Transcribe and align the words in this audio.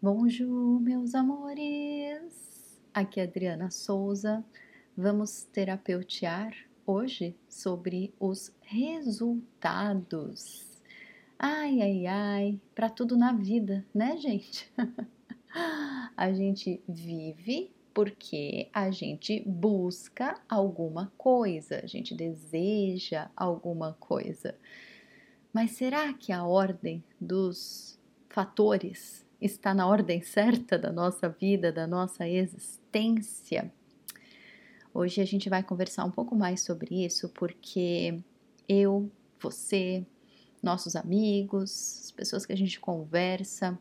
Bonjour, 0.00 0.80
meus 0.80 1.12
amores! 1.12 2.80
Aqui 2.94 3.18
é 3.18 3.24
Adriana 3.24 3.68
Souza. 3.68 4.44
Vamos 4.96 5.42
terapeutear 5.52 6.54
hoje 6.86 7.34
sobre 7.48 8.14
os 8.20 8.54
resultados. 8.60 10.00
Ai, 11.36 11.82
ai, 11.82 12.06
ai, 12.06 12.60
para 12.76 12.88
tudo 12.88 13.16
na 13.16 13.32
vida, 13.32 13.84
né, 13.92 14.16
gente? 14.18 14.72
a 16.16 16.32
gente 16.32 16.80
vive 16.88 17.72
porque 17.92 18.68
a 18.72 18.92
gente 18.92 19.42
busca 19.44 20.40
alguma 20.48 21.12
coisa, 21.18 21.80
a 21.82 21.88
gente 21.88 22.14
deseja 22.14 23.32
alguma 23.36 23.94
coisa. 23.94 24.54
Mas 25.52 25.72
será 25.72 26.12
que 26.12 26.30
a 26.30 26.44
ordem 26.44 27.02
dos 27.20 27.98
fatores 28.28 29.26
está 29.40 29.72
na 29.72 29.86
ordem 29.86 30.22
certa 30.22 30.78
da 30.78 30.92
nossa 30.92 31.28
vida, 31.28 31.72
da 31.72 31.86
nossa 31.86 32.28
existência? 32.28 33.72
Hoje 34.92 35.20
a 35.20 35.24
gente 35.24 35.48
vai 35.48 35.62
conversar 35.62 36.04
um 36.04 36.10
pouco 36.10 36.34
mais 36.34 36.62
sobre 36.62 37.04
isso 37.04 37.28
porque 37.28 38.20
eu, 38.68 39.10
você, 39.40 40.04
nossos 40.62 40.96
amigos, 40.96 42.00
as 42.04 42.10
pessoas 42.10 42.44
que 42.44 42.52
a 42.52 42.56
gente 42.56 42.80
conversa, 42.80 43.78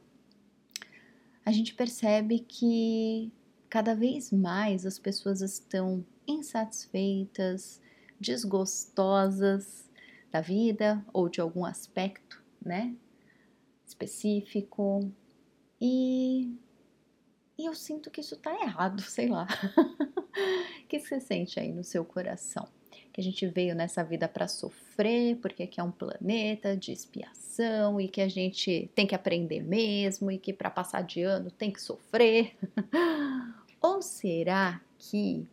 a 1.43 1.51
gente 1.51 1.73
percebe 1.73 2.39
que 2.39 3.31
cada 3.69 3.95
vez 3.95 4.31
mais 4.31 4.85
as 4.85 4.99
pessoas 4.99 5.41
estão 5.41 6.05
insatisfeitas, 6.27 7.81
desgostosas 8.19 9.89
da 10.31 10.41
vida 10.41 11.03
ou 11.13 11.29
de 11.29 11.39
algum 11.39 11.65
aspecto, 11.65 12.43
né, 12.63 12.93
específico. 13.85 15.11
E, 15.79 16.53
e 17.57 17.65
eu 17.65 17.73
sinto 17.73 18.09
que 18.09 18.21
isso 18.21 18.35
tá 18.37 18.53
errado, 18.61 19.01
sei 19.09 19.27
lá. 19.27 19.47
O 20.83 20.87
que 20.87 20.99
você 20.99 21.19
sente 21.19 21.59
aí 21.59 21.71
no 21.71 21.83
seu 21.83 22.03
coração? 22.05 22.67
Que 23.11 23.21
a 23.21 23.23
gente 23.23 23.47
veio 23.47 23.75
nessa 23.75 24.03
vida 24.03 24.27
para 24.27 24.47
sofrer, 24.47 25.37
porque 25.37 25.63
aqui 25.63 25.79
é 25.79 25.83
um 25.83 25.91
planeta 25.91 26.77
de 26.77 26.91
expiação 26.91 27.99
e 27.99 28.07
que 28.07 28.21
a 28.21 28.27
gente 28.27 28.89
tem 28.93 29.07
que 29.07 29.15
aprender 29.15 29.61
mesmo 29.61 30.31
e 30.31 30.37
que 30.37 30.53
para 30.53 30.69
passar 30.69 31.01
de 31.01 31.23
ano 31.23 31.49
tem 31.49 31.71
que 31.71 31.81
sofrer. 31.81 32.55
Ou 33.81 34.01
será 34.01 34.81
que 34.97 35.47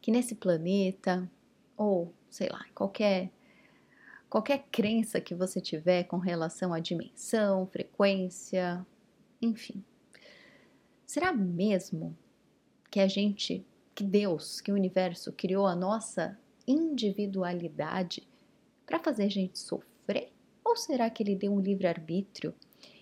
que 0.00 0.12
nesse 0.12 0.36
planeta 0.36 1.28
ou 1.76 2.14
sei 2.30 2.48
lá, 2.48 2.64
qualquer 2.74 3.30
qualquer 4.36 4.66
crença 4.70 5.18
que 5.18 5.34
você 5.34 5.62
tiver 5.62 6.04
com 6.04 6.18
relação 6.18 6.74
à 6.74 6.78
dimensão, 6.78 7.66
frequência, 7.68 8.86
enfim. 9.40 9.82
Será 11.06 11.32
mesmo 11.32 12.14
que 12.90 13.00
a 13.00 13.08
gente, 13.08 13.64
que 13.94 14.04
Deus, 14.04 14.60
que 14.60 14.70
o 14.70 14.74
universo 14.74 15.32
criou 15.32 15.66
a 15.66 15.74
nossa 15.74 16.38
individualidade 16.68 18.28
para 18.84 18.98
fazer 18.98 19.22
a 19.22 19.30
gente 19.30 19.58
sofrer? 19.58 20.30
Ou 20.62 20.76
será 20.76 21.08
que 21.08 21.22
ele 21.22 21.34
deu 21.34 21.54
um 21.54 21.60
livre-arbítrio 21.60 22.54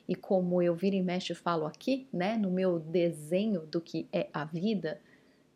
e 0.06 0.14
como 0.14 0.62
eu 0.62 0.76
vira 0.76 0.94
e 0.94 1.02
mexe 1.02 1.34
falo 1.34 1.66
aqui, 1.66 2.06
né, 2.12 2.36
no 2.36 2.48
meu 2.48 2.78
desenho 2.78 3.66
do 3.66 3.80
que 3.80 4.06
é 4.12 4.28
a 4.32 4.44
vida, 4.44 5.00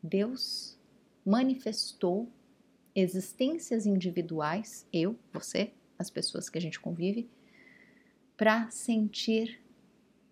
Deus 0.03 0.77
manifestou 1.25 2.29
existências 3.01 3.87
individuais, 3.87 4.87
eu, 4.93 5.17
você, 5.33 5.73
as 5.99 6.11
pessoas 6.11 6.49
que 6.49 6.59
a 6.59 6.61
gente 6.61 6.81
convive, 6.81 7.29
para 8.37 8.69
sentir 8.71 9.61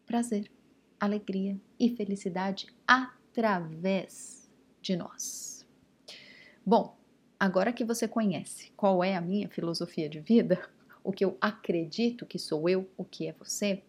prazer, 0.04 0.50
alegria 0.98 1.60
e 1.78 1.94
felicidade 1.94 2.66
através 2.86 4.50
de 4.80 4.96
nós. 4.96 5.66
Bom, 6.64 6.96
agora 7.38 7.72
que 7.72 7.84
você 7.84 8.08
conhece 8.08 8.72
qual 8.76 9.02
é 9.02 9.14
a 9.14 9.20
minha 9.20 9.48
filosofia 9.48 10.08
de 10.08 10.20
vida, 10.20 10.68
o 11.04 11.12
que 11.12 11.24
eu 11.24 11.36
acredito 11.40 12.26
que 12.26 12.38
sou 12.38 12.68
eu, 12.68 12.88
o 12.96 13.04
que 13.04 13.28
é 13.28 13.32
você, 13.32 13.82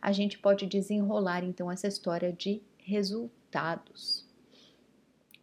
a 0.00 0.12
gente 0.12 0.38
pode 0.38 0.66
desenrolar 0.66 1.44
então 1.44 1.70
essa 1.70 1.88
história 1.88 2.32
de 2.32 2.62
resultados. 2.78 4.23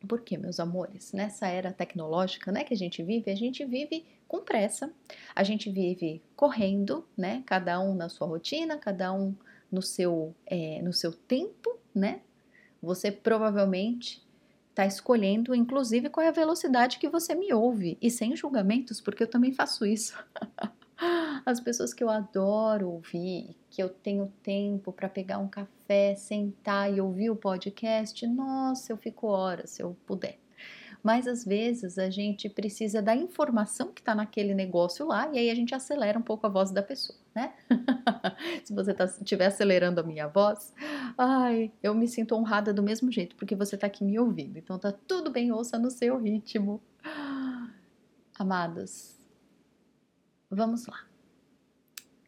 Por 0.08 0.22
quê, 0.22 0.38
meus 0.38 0.60
amores? 0.60 1.14
Nessa 1.14 1.48
era 1.48 1.72
tecnológica 1.72 2.52
né, 2.52 2.64
que 2.64 2.74
a 2.74 2.78
gente 2.78 3.04
vive, 3.04 3.30
a 3.30 3.36
gente 3.36 3.64
vive 3.66 4.06
com 4.28 4.40
pressa, 4.40 4.92
a 5.36 5.44
gente 5.44 5.70
vive 5.70 6.22
correndo, 6.36 7.06
né? 7.18 7.44
Cada 7.46 7.80
um 7.80 7.94
na 7.94 8.10
sua 8.10 8.28
rotina, 8.28 8.78
cada 8.78 9.14
um 9.14 9.36
no 9.72 9.82
seu, 9.82 10.34
é, 10.46 10.82
no 10.82 10.92
seu 10.92 11.14
tempo, 11.14 11.78
né? 11.94 12.22
Você 12.82 13.12
provavelmente 13.12 14.22
está 14.72 14.86
escolhendo, 14.86 15.54
inclusive, 15.54 16.10
qual 16.10 16.26
é 16.26 16.30
a 16.30 16.32
velocidade 16.32 16.98
que 16.98 17.10
você 17.10 17.36
me 17.36 17.54
ouve, 17.54 17.98
e 18.02 18.10
sem 18.10 18.36
julgamentos, 18.36 19.00
porque 19.00 19.24
eu 19.24 19.28
também 19.28 19.54
faço 19.54 19.86
isso. 19.86 20.18
As 21.46 21.60
pessoas 21.60 21.94
que 21.94 22.04
eu 22.04 22.10
adoro 22.10 22.90
ouvir, 22.90 23.56
que 23.70 23.82
eu 23.82 23.90
tenho 23.90 24.32
tempo 24.42 24.92
para 24.92 25.10
pegar 25.10 25.40
um 25.40 25.48
café, 25.48 25.70
sentar 26.16 26.94
e 26.94 27.02
ouvir 27.02 27.30
o 27.30 27.36
podcast, 27.36 28.26
nossa, 28.28 28.92
eu 28.92 28.98
fico 28.98 29.28
horas 29.28 29.72
se 29.72 29.82
eu 29.82 29.96
puder. 30.06 30.40
Mas 31.04 31.28
às 31.28 31.44
vezes 31.44 31.98
a 31.98 32.10
gente 32.10 32.48
precisa 32.48 33.02
da 33.02 33.16
informação 33.16 33.92
que 33.92 34.02
está 34.02 34.14
naquele 34.14 34.54
negócio 34.54 35.08
lá 35.08 35.28
e 35.34 35.40
aí 35.40 35.50
a 35.50 35.56
gente 35.56 35.74
acelera 35.74 36.18
um 36.18 36.22
pouco 36.22 36.46
a 36.46 36.50
voz 36.50 36.70
da 36.72 36.84
pessoa, 36.84 37.18
né? 37.34 37.54
se 38.64 38.74
você 38.74 38.92
estiver 38.92 39.46
tá, 39.46 39.54
acelerando 39.54 40.00
a 40.00 40.04
minha 40.04 40.28
voz, 40.28 40.72
ai, 41.18 41.72
eu 41.82 41.96
me 41.96 42.08
sinto 42.08 42.36
honrada 42.36 42.72
do 42.72 42.84
mesmo 42.84 43.12
jeito 43.12 43.36
porque 43.36 43.56
você 43.56 43.76
está 43.76 43.88
aqui 43.88 44.04
me 44.04 44.20
ouvindo. 44.20 44.58
Então 44.58 44.78
tá 44.78 44.92
tudo 44.92 45.32
bem, 45.32 45.52
ouça 45.52 45.80
no 45.80 45.90
seu 45.90 46.20
ritmo. 46.20 46.80
Amados, 48.38 49.22
Vamos 50.54 50.86
lá. 50.86 51.08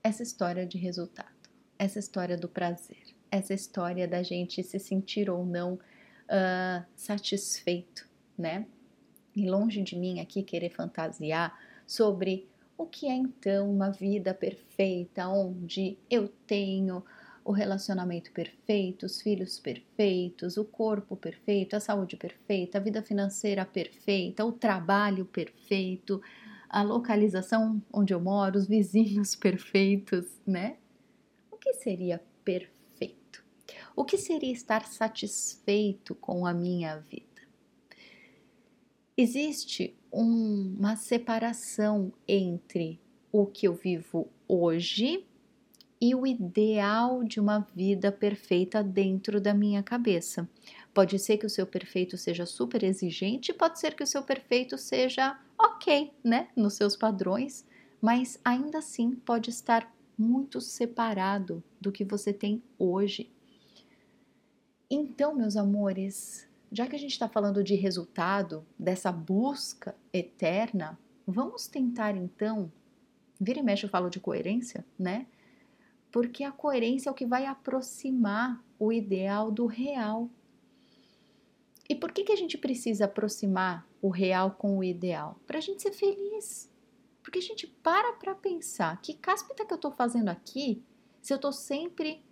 Essa 0.01 0.23
história 0.23 0.65
de 0.65 0.77
resultado, 0.77 1.49
essa 1.77 1.99
história 1.99 2.37
do 2.37 2.47
prazer, 2.47 3.12
essa 3.33 3.53
história 3.53 4.07
da 4.07 4.21
gente 4.21 4.61
se 4.61 4.77
sentir 4.77 5.29
ou 5.29 5.43
não 5.43 5.73
uh, 5.73 6.85
satisfeito, 6.95 8.07
né? 8.37 8.67
E 9.35 9.49
longe 9.49 9.81
de 9.81 9.95
mim 9.95 10.19
aqui 10.19 10.43
querer 10.43 10.69
fantasiar 10.69 11.57
sobre 11.87 12.47
o 12.77 12.85
que 12.85 13.07
é 13.07 13.15
então 13.15 13.71
uma 13.71 13.89
vida 13.89 14.33
perfeita, 14.33 15.27
onde 15.27 15.97
eu 16.09 16.27
tenho 16.45 17.03
o 17.43 17.51
relacionamento 17.51 18.31
perfeito, 18.31 19.05
os 19.07 19.19
filhos 19.19 19.59
perfeitos, 19.59 20.55
o 20.55 20.63
corpo 20.63 21.15
perfeito, 21.15 21.75
a 21.75 21.79
saúde 21.79 22.15
perfeita, 22.15 22.77
a 22.77 22.81
vida 22.81 23.01
financeira 23.01 23.65
perfeita, 23.65 24.45
o 24.45 24.51
trabalho 24.51 25.25
perfeito, 25.25 26.21
a 26.69 26.83
localização 26.83 27.81
onde 27.91 28.13
eu 28.13 28.21
moro, 28.21 28.57
os 28.57 28.67
vizinhos 28.67 29.35
perfeitos, 29.35 30.39
né? 30.45 30.77
O 31.51 31.57
que 31.57 31.73
seria 31.73 32.21
perfeito? 32.45 32.72
O 33.95 34.03
que 34.03 34.17
seria 34.17 34.51
estar 34.51 34.87
satisfeito 34.87 36.15
com 36.15 36.45
a 36.45 36.53
minha 36.53 36.97
vida? 36.97 37.23
Existe 39.15 39.95
um, 40.11 40.75
uma 40.79 40.95
separação 40.95 42.11
entre 42.27 42.99
o 43.31 43.45
que 43.45 43.67
eu 43.67 43.73
vivo 43.73 44.27
hoje 44.47 45.25
e 46.01 46.13
o 46.15 46.25
ideal 46.27 47.23
de 47.23 47.39
uma 47.39 47.59
vida 47.75 48.11
perfeita 48.11 48.83
dentro 48.83 49.39
da 49.39 49.53
minha 49.53 49.81
cabeça. 49.81 50.49
Pode 50.93 51.17
ser 51.19 51.37
que 51.37 51.45
o 51.45 51.49
seu 51.49 51.65
perfeito 51.65 52.17
seja 52.17 52.45
super 52.45 52.83
exigente, 52.83 53.53
pode 53.53 53.79
ser 53.79 53.95
que 53.95 54.03
o 54.03 54.07
seu 54.07 54.23
perfeito 54.23 54.77
seja 54.77 55.39
ok, 55.57 56.11
né, 56.23 56.49
nos 56.55 56.73
seus 56.73 56.95
padrões, 56.95 57.65
mas 58.01 58.39
ainda 58.43 58.79
assim 58.79 59.11
pode 59.11 59.49
estar 59.49 59.89
muito 60.17 60.59
separado 60.59 61.63
do 61.79 61.91
que 61.91 62.03
você 62.03 62.33
tem 62.33 62.61
hoje. 62.77 63.31
Então, 64.95 65.33
meus 65.33 65.57
amores, 65.57 66.47
já 66.71 66.85
que 66.85 66.95
a 66.95 66.99
gente 66.99 67.13
está 67.13 67.27
falando 67.27 67.63
de 67.63 67.73
resultado, 67.73 68.63
dessa 68.77 69.11
busca 69.11 69.95
eterna, 70.13 70.99
vamos 71.25 71.67
tentar 71.67 72.15
então. 72.15 72.71
Vira 73.41 73.57
e 73.59 73.63
mexe 73.63 73.87
eu 73.87 73.89
falo 73.89 74.07
de 74.07 74.19
coerência, 74.19 74.85
né? 74.97 75.25
Porque 76.11 76.43
a 76.43 76.51
coerência 76.51 77.09
é 77.09 77.11
o 77.11 77.15
que 77.15 77.25
vai 77.25 77.47
aproximar 77.47 78.63
o 78.77 78.93
ideal 78.93 79.49
do 79.49 79.65
real. 79.65 80.29
E 81.89 81.95
por 81.95 82.11
que, 82.11 82.23
que 82.23 82.31
a 82.31 82.37
gente 82.37 82.55
precisa 82.55 83.05
aproximar 83.05 83.89
o 83.99 84.09
real 84.09 84.51
com 84.51 84.77
o 84.77 84.83
ideal? 84.83 85.39
Para 85.47 85.57
a 85.57 85.61
gente 85.61 85.81
ser 85.81 85.91
feliz. 85.91 86.69
Porque 87.23 87.39
a 87.39 87.41
gente 87.41 87.65
para 87.65 88.13
para 88.13 88.35
pensar 88.35 89.01
que 89.01 89.15
cáspita 89.15 89.65
que 89.65 89.73
eu 89.73 89.77
estou 89.77 89.91
fazendo 89.91 90.29
aqui, 90.29 90.83
se 91.19 91.33
eu 91.33 91.37
estou 91.37 91.51
sempre 91.51 92.23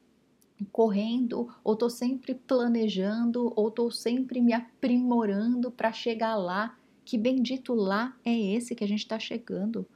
correndo, 0.71 1.49
ou 1.63 1.73
estou 1.73 1.89
sempre 1.89 2.35
planejando, 2.35 3.51
ou 3.55 3.67
estou 3.69 3.91
sempre 3.91 4.41
me 4.41 4.53
aprimorando 4.53 5.71
para 5.71 5.91
chegar 5.91 6.35
lá. 6.35 6.77
Que 7.03 7.17
bendito 7.17 7.73
lá 7.73 8.15
é 8.23 8.37
esse 8.37 8.75
que 8.75 8.83
a 8.83 8.87
gente 8.87 8.99
está 8.99 9.17
chegando? 9.19 9.87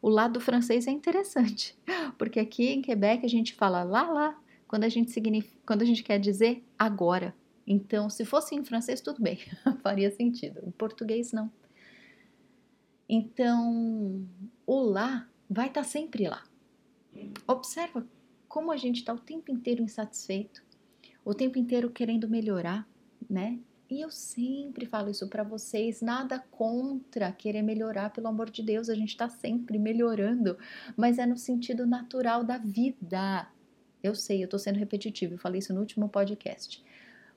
O 0.00 0.08
lado 0.08 0.40
francês 0.40 0.86
é 0.86 0.90
interessante, 0.90 1.76
porque 2.18 2.40
aqui 2.40 2.68
em 2.68 2.82
Quebec 2.82 3.24
a 3.24 3.28
gente 3.28 3.54
fala 3.54 3.82
lá, 3.82 4.02
lá, 4.10 4.38
quando 4.68 4.84
a 4.84 4.88
gente, 4.88 5.20
quando 5.64 5.82
a 5.82 5.86
gente 5.86 6.02
quer 6.02 6.18
dizer 6.18 6.64
agora. 6.78 7.34
Então, 7.66 8.08
se 8.08 8.24
fosse 8.24 8.54
em 8.54 8.64
francês, 8.64 9.00
tudo 9.00 9.20
bem, 9.20 9.38
faria 9.82 10.10
sentido. 10.10 10.60
Em 10.64 10.70
português, 10.70 11.32
não. 11.32 11.50
Então, 13.08 14.24
o 14.66 14.80
lá 14.80 15.28
vai 15.48 15.68
estar 15.68 15.82
tá 15.82 15.88
sempre 15.88 16.28
lá. 16.28 16.42
Observa 17.46 18.06
como 18.56 18.72
a 18.72 18.76
gente 18.78 19.00
está 19.00 19.12
o 19.12 19.18
tempo 19.18 19.52
inteiro 19.52 19.82
insatisfeito, 19.82 20.62
o 21.22 21.34
tempo 21.34 21.58
inteiro 21.58 21.90
querendo 21.90 22.26
melhorar, 22.26 22.88
né? 23.28 23.58
E 23.90 24.00
eu 24.00 24.10
sempre 24.10 24.86
falo 24.86 25.10
isso 25.10 25.28
para 25.28 25.42
vocês, 25.42 26.00
nada 26.00 26.38
contra 26.50 27.30
querer 27.30 27.60
melhorar, 27.60 28.08
pelo 28.14 28.28
amor 28.28 28.48
de 28.48 28.62
Deus, 28.62 28.88
a 28.88 28.94
gente 28.94 29.10
está 29.10 29.28
sempre 29.28 29.78
melhorando, 29.78 30.56
mas 30.96 31.18
é 31.18 31.26
no 31.26 31.36
sentido 31.36 31.86
natural 31.86 32.42
da 32.42 32.56
vida. 32.56 33.46
Eu 34.02 34.14
sei, 34.14 34.40
eu 34.40 34.46
estou 34.46 34.58
sendo 34.58 34.78
repetitivo, 34.78 35.34
eu 35.34 35.38
falei 35.38 35.58
isso 35.58 35.74
no 35.74 35.80
último 35.80 36.08
podcast. 36.08 36.82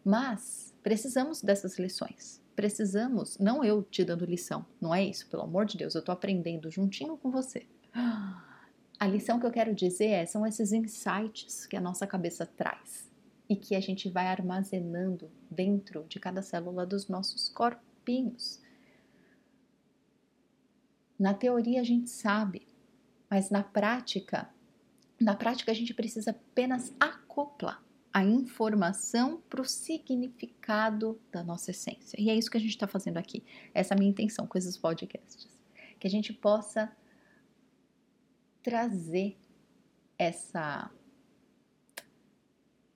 Mas 0.05 0.73
precisamos 0.81 1.41
dessas 1.41 1.77
lições. 1.77 2.41
Precisamos, 2.55 3.37
não 3.37 3.61
eu 3.61 3.83
te 3.83 4.05
dando 4.05 4.23
lição, 4.23 4.65
não 4.79 4.95
é 4.95 5.03
isso, 5.03 5.27
pelo 5.27 5.43
amor 5.43 5.65
de 5.65 5.77
Deus, 5.77 5.95
eu 5.95 5.99
estou 5.99 6.13
aprendendo 6.13 6.71
juntinho 6.71 7.17
com 7.17 7.29
você. 7.29 7.65
A 8.99 9.07
lição 9.07 9.39
que 9.39 9.45
eu 9.45 9.51
quero 9.51 9.73
dizer 9.73 10.07
é, 10.07 10.25
são 10.25 10.45
esses 10.45 10.73
insights 10.73 11.65
que 11.65 11.77
a 11.77 11.81
nossa 11.81 12.05
cabeça 12.05 12.45
traz 12.45 13.09
e 13.47 13.55
que 13.55 13.73
a 13.73 13.79
gente 13.79 14.09
vai 14.09 14.27
armazenando 14.27 15.31
dentro 15.49 16.05
de 16.09 16.19
cada 16.19 16.41
célula 16.41 16.85
dos 16.85 17.07
nossos 17.07 17.47
corpinhos. 17.47 18.61
Na 21.17 21.33
teoria 21.33 21.79
a 21.79 21.83
gente 21.83 22.09
sabe, 22.09 22.67
mas 23.29 23.49
na 23.49 23.63
prática, 23.63 24.49
na 25.19 25.33
prática 25.33 25.71
a 25.71 25.75
gente 25.75 25.93
precisa 25.93 26.31
apenas 26.31 26.93
acoplar 26.99 27.81
a 28.11 28.23
informação 28.23 29.41
para 29.49 29.61
o 29.61 29.65
significado 29.65 31.19
da 31.31 31.41
nossa 31.41 31.71
essência. 31.71 32.19
E 32.19 32.29
é 32.29 32.35
isso 32.35 32.51
que 32.51 32.57
a 32.57 32.61
gente 32.61 32.71
está 32.71 32.87
fazendo 32.87 33.17
aqui. 33.17 33.43
Essa 33.73 33.93
é 33.93 33.95
a 33.95 33.97
minha 33.97 34.11
intenção 34.11 34.45
com 34.45 34.57
esses 34.57 34.77
podcasts. 34.77 35.47
Que 35.99 36.07
a 36.07 36.09
gente 36.09 36.33
possa 36.33 36.91
trazer 38.61 39.37
essa 40.17 40.91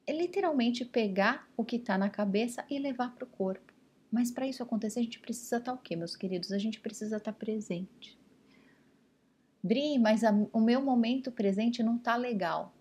é 0.05 0.11
literalmente 0.11 0.83
pegar 0.83 1.47
o 1.55 1.63
que 1.63 1.77
está 1.77 1.97
na 1.97 2.09
cabeça 2.09 2.65
e 2.69 2.77
levar 2.77 3.15
para 3.15 3.23
o 3.23 3.27
corpo. 3.27 3.73
Mas 4.11 4.29
para 4.29 4.45
isso 4.45 4.61
acontecer, 4.61 4.99
a 4.99 5.03
gente 5.03 5.19
precisa 5.19 5.57
estar 5.57 5.71
tá 5.71 5.77
o 5.77 5.81
quê, 5.81 5.95
meus 5.95 6.15
queridos? 6.15 6.51
A 6.51 6.57
gente 6.57 6.79
precisa 6.79 7.17
estar 7.17 7.31
tá 7.31 7.37
presente. 7.37 8.19
Dri, 9.63 9.97
mas 9.97 10.23
a, 10.23 10.31
o 10.51 10.59
meu 10.59 10.81
momento 10.81 11.31
presente 11.31 11.81
não 11.81 11.95
está 11.95 12.15
legal. 12.17 12.75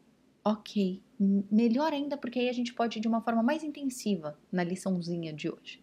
Ok, 0.44 1.00
melhor 1.18 1.92
ainda 1.92 2.16
porque 2.16 2.40
aí 2.40 2.48
a 2.48 2.52
gente 2.52 2.74
pode 2.74 2.98
ir 2.98 3.00
de 3.00 3.06
uma 3.06 3.22
forma 3.22 3.42
mais 3.42 3.62
intensiva 3.62 4.36
na 4.50 4.64
liçãozinha 4.64 5.32
de 5.32 5.48
hoje. 5.48 5.80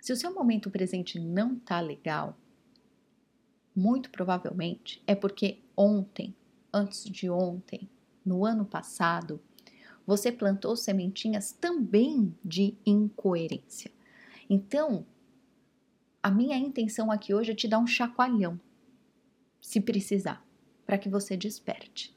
Se 0.00 0.12
o 0.12 0.16
seu 0.16 0.32
momento 0.32 0.70
presente 0.70 1.18
não 1.18 1.54
está 1.54 1.80
legal, 1.80 2.38
muito 3.78 4.10
provavelmente 4.10 5.00
é 5.06 5.14
porque 5.14 5.60
ontem, 5.76 6.34
antes 6.72 7.04
de 7.04 7.30
ontem, 7.30 7.88
no 8.24 8.44
ano 8.44 8.64
passado, 8.64 9.40
você 10.04 10.32
plantou 10.32 10.74
sementinhas 10.74 11.52
também 11.52 12.34
de 12.44 12.76
incoerência. 12.84 13.90
Então, 14.50 15.06
a 16.20 16.30
minha 16.30 16.56
intenção 16.56 17.12
aqui 17.12 17.32
hoje 17.32 17.52
é 17.52 17.54
te 17.54 17.68
dar 17.68 17.78
um 17.78 17.86
chacoalhão, 17.86 18.60
se 19.60 19.80
precisar, 19.80 20.44
para 20.84 20.98
que 20.98 21.08
você 21.08 21.36
desperte. 21.36 22.14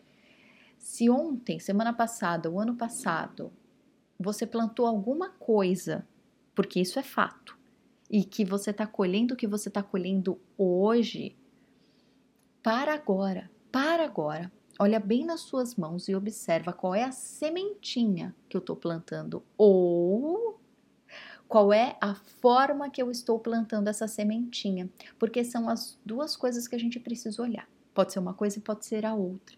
Se 0.80 1.10
ontem, 1.10 1.60
semana 1.60 1.94
passada, 1.94 2.50
o 2.50 2.60
ano 2.60 2.75
passado, 2.75 3.54
você 4.19 4.48
plantou 4.48 4.88
alguma 4.88 5.30
coisa, 5.30 6.08
porque 6.56 6.80
isso 6.80 6.98
é 6.98 7.04
fato, 7.04 7.58
e 8.10 8.24
que 8.24 8.44
você 8.44 8.72
está 8.72 8.88
colhendo 8.88 9.36
o 9.36 9.38
que 9.38 9.48
você 9.48 9.69
está 9.69 9.84
colhendo 9.84 10.40
hoje, 10.58 11.36
para 12.63 12.94
agora, 12.94 13.50
para 13.72 14.04
agora, 14.04 14.52
Olha 14.81 15.00
bem 15.00 15.24
nas 15.24 15.42
suas 15.42 15.75
mãos 15.75 16.08
e 16.08 16.16
observa 16.16 16.74
qual 16.74 16.96
é 16.96 17.04
a 17.04 17.12
sementinha 17.12 18.36
que 18.50 18.58
eu 18.58 18.60
estou 18.60 18.75
plantando 18.75 19.44
ou 19.56 20.60
qual 21.48 21.72
é 21.72 21.96
a 22.02 22.16
forma 22.16 22.90
que 22.90 23.00
eu 23.00 23.12
estou 23.12 23.38
plantando 23.38 23.90
essa 23.90 24.08
sementinha, 24.08 24.90
porque 25.19 25.44
são 25.44 25.69
as 25.69 26.00
duas 26.04 26.36
coisas 26.36 26.68
que 26.68 26.75
a 26.75 26.80
gente 26.80 27.00
precisa 27.00 27.44
olhar. 27.44 27.69
Pode 27.94 28.12
ser 28.12 28.18
uma 28.18 28.34
coisa 28.34 28.58
e 28.58 28.62
pode 28.62 28.84
ser 28.88 29.06
a 29.06 29.13
outra. 29.13 29.56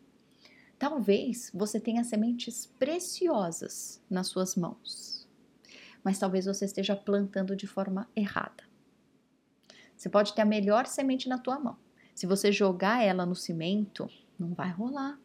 Talvez 0.77 1.49
você 1.53 1.79
tenha 1.79 2.03
sementes 2.03 2.65
preciosas 2.77 4.01
nas 4.09 4.27
suas 4.27 4.57
mãos, 4.57 5.25
mas 6.03 6.19
talvez 6.19 6.47
você 6.47 6.65
esteja 6.65 6.97
plantando 6.97 7.55
de 7.55 7.65
forma 7.65 8.09
errada. 8.13 8.65
Você 9.95 10.09
pode 10.09 10.33
ter 10.33 10.41
a 10.41 10.45
melhor 10.45 10.85
semente 10.85 11.29
na 11.29 11.37
tua 11.37 11.57
mão. 11.57 11.77
Se 12.13 12.27
você 12.27 12.51
jogar 12.51 13.03
ela 13.03 13.25
no 13.25 13.35
cimento, 13.35 14.09
não 14.37 14.53
vai 14.53 14.69
rolar. 14.69 15.19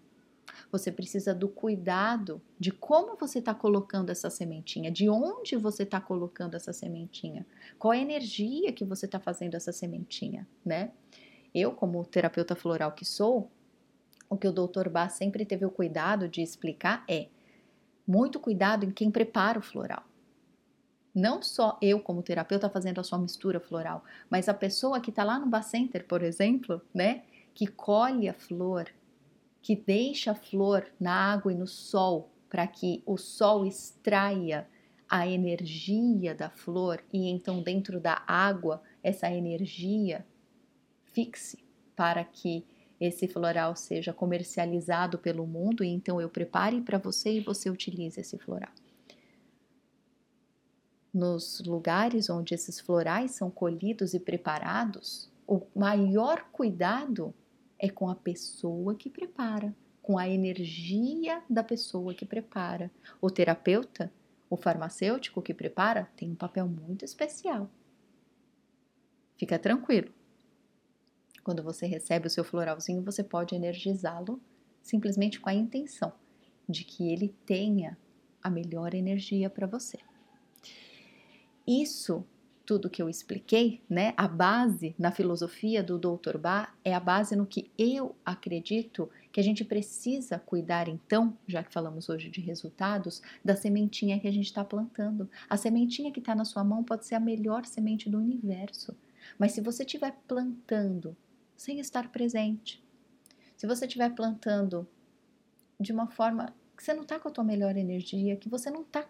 Você 0.72 0.90
precisa 0.90 1.34
do 1.34 1.48
cuidado 1.48 2.40
de 2.58 2.70
como 2.70 3.16
você 3.16 3.38
está 3.38 3.54
colocando 3.54 4.10
essa 4.10 4.28
sementinha, 4.28 4.90
de 4.90 5.08
onde 5.08 5.56
você 5.56 5.82
está 5.82 6.00
colocando 6.00 6.54
essa 6.54 6.72
sementinha, 6.72 7.46
qual 7.78 7.92
a 7.92 7.98
energia 7.98 8.72
que 8.72 8.84
você 8.84 9.06
está 9.06 9.20
fazendo 9.20 9.54
essa 9.54 9.72
sementinha, 9.72 10.46
né? 10.64 10.92
Eu, 11.54 11.72
como 11.72 12.04
terapeuta 12.04 12.54
floral 12.54 12.92
que 12.92 13.04
sou, 13.04 13.50
o 14.28 14.36
que 14.36 14.46
o 14.46 14.52
Dr. 14.52 14.88
Bach 14.90 15.10
sempre 15.10 15.44
teve 15.44 15.64
o 15.64 15.70
cuidado 15.70 16.28
de 16.28 16.42
explicar 16.42 17.04
é 17.08 17.28
muito 18.06 18.40
cuidado 18.40 18.84
em 18.84 18.90
quem 18.90 19.10
prepara 19.10 19.58
o 19.58 19.62
floral. 19.62 20.07
Não 21.18 21.42
só 21.42 21.76
eu, 21.82 21.98
como 21.98 22.22
terapeuta, 22.22 22.70
fazendo 22.70 23.00
a 23.00 23.02
sua 23.02 23.18
mistura 23.18 23.58
floral, 23.58 24.04
mas 24.30 24.48
a 24.48 24.54
pessoa 24.54 25.00
que 25.00 25.10
está 25.10 25.24
lá 25.24 25.36
no 25.36 25.48
Bar 25.48 25.64
Center, 25.64 26.06
por 26.06 26.22
exemplo, 26.22 26.80
né? 26.94 27.24
Que 27.52 27.66
colhe 27.66 28.28
a 28.28 28.32
flor, 28.32 28.88
que 29.60 29.74
deixa 29.74 30.30
a 30.30 30.34
flor 30.36 30.86
na 31.00 31.32
água 31.32 31.52
e 31.52 31.56
no 31.56 31.66
sol 31.66 32.30
para 32.48 32.64
que 32.68 33.02
o 33.04 33.16
sol 33.16 33.66
extraia 33.66 34.68
a 35.08 35.26
energia 35.26 36.36
da 36.36 36.50
flor 36.50 37.02
e 37.12 37.28
então 37.28 37.62
dentro 37.64 37.98
da 37.98 38.22
água 38.24 38.80
essa 39.02 39.28
energia 39.28 40.24
fixe 41.02 41.58
para 41.96 42.22
que 42.22 42.64
esse 43.00 43.26
floral 43.26 43.74
seja 43.74 44.12
comercializado 44.12 45.18
pelo 45.18 45.44
mundo 45.48 45.82
e 45.82 45.88
então 45.88 46.20
eu 46.20 46.28
prepare 46.28 46.80
para 46.80 46.96
você 46.96 47.32
e 47.32 47.40
você 47.40 47.68
utilize 47.68 48.20
esse 48.20 48.38
floral. 48.38 48.70
Nos 51.12 51.60
lugares 51.60 52.28
onde 52.28 52.54
esses 52.54 52.78
florais 52.78 53.30
são 53.30 53.50
colhidos 53.50 54.12
e 54.12 54.20
preparados, 54.20 55.30
o 55.46 55.62
maior 55.74 56.44
cuidado 56.52 57.34
é 57.78 57.88
com 57.88 58.10
a 58.10 58.14
pessoa 58.14 58.94
que 58.94 59.08
prepara, 59.08 59.74
com 60.02 60.18
a 60.18 60.28
energia 60.28 61.42
da 61.48 61.62
pessoa 61.62 62.12
que 62.12 62.26
prepara. 62.26 62.90
O 63.20 63.30
terapeuta, 63.30 64.12
o 64.50 64.56
farmacêutico 64.56 65.40
que 65.40 65.54
prepara, 65.54 66.08
tem 66.16 66.30
um 66.30 66.34
papel 66.34 66.68
muito 66.68 67.04
especial. 67.04 67.70
Fica 69.38 69.58
tranquilo. 69.58 70.12
Quando 71.42 71.62
você 71.62 71.86
recebe 71.86 72.26
o 72.26 72.30
seu 72.30 72.44
floralzinho, 72.44 73.02
você 73.02 73.24
pode 73.24 73.54
energizá-lo 73.54 74.38
simplesmente 74.82 75.40
com 75.40 75.48
a 75.48 75.54
intenção 75.54 76.12
de 76.68 76.84
que 76.84 77.10
ele 77.10 77.34
tenha 77.46 77.96
a 78.42 78.50
melhor 78.50 78.92
energia 78.92 79.48
para 79.48 79.66
você. 79.66 79.98
Isso 81.68 82.24
tudo 82.64 82.88
que 82.90 83.00
eu 83.00 83.08
expliquei, 83.08 83.80
né, 83.88 84.12
a 84.14 84.26
base 84.26 84.94
na 84.98 85.10
filosofia 85.10 85.82
do 85.82 85.98
Dr. 85.98 86.36
Bach 86.36 86.70
é 86.84 86.94
a 86.94 87.00
base 87.00 87.34
no 87.34 87.46
que 87.46 87.70
eu 87.78 88.14
acredito 88.24 89.08
que 89.32 89.40
a 89.40 89.42
gente 89.42 89.64
precisa 89.64 90.38
cuidar, 90.38 90.86
então, 90.86 91.36
já 91.46 91.62
que 91.62 91.72
falamos 91.72 92.10
hoje 92.10 92.28
de 92.28 92.42
resultados, 92.42 93.22
da 93.42 93.56
sementinha 93.56 94.20
que 94.20 94.28
a 94.28 94.30
gente 94.30 94.44
está 94.44 94.62
plantando. 94.62 95.30
A 95.48 95.56
sementinha 95.56 96.12
que 96.12 96.20
está 96.20 96.34
na 96.34 96.44
sua 96.44 96.62
mão 96.62 96.84
pode 96.84 97.06
ser 97.06 97.14
a 97.14 97.20
melhor 97.20 97.64
semente 97.64 98.10
do 98.10 98.18
universo, 98.18 98.94
mas 99.38 99.52
se 99.52 99.62
você 99.62 99.82
estiver 99.82 100.14
plantando 100.26 101.16
sem 101.56 101.80
estar 101.80 102.12
presente, 102.12 102.82
se 103.56 103.66
você 103.66 103.86
estiver 103.86 104.14
plantando 104.14 104.86
de 105.80 105.92
uma 105.92 106.06
forma 106.06 106.54
que 106.76 106.84
você 106.84 106.92
não 106.92 107.02
está 107.02 107.18
com 107.18 107.28
a 107.28 107.30
tua 107.30 107.44
melhor 107.44 107.76
energia, 107.76 108.36
que 108.36 108.48
você 108.48 108.70
não 108.70 108.82
está 108.82 109.06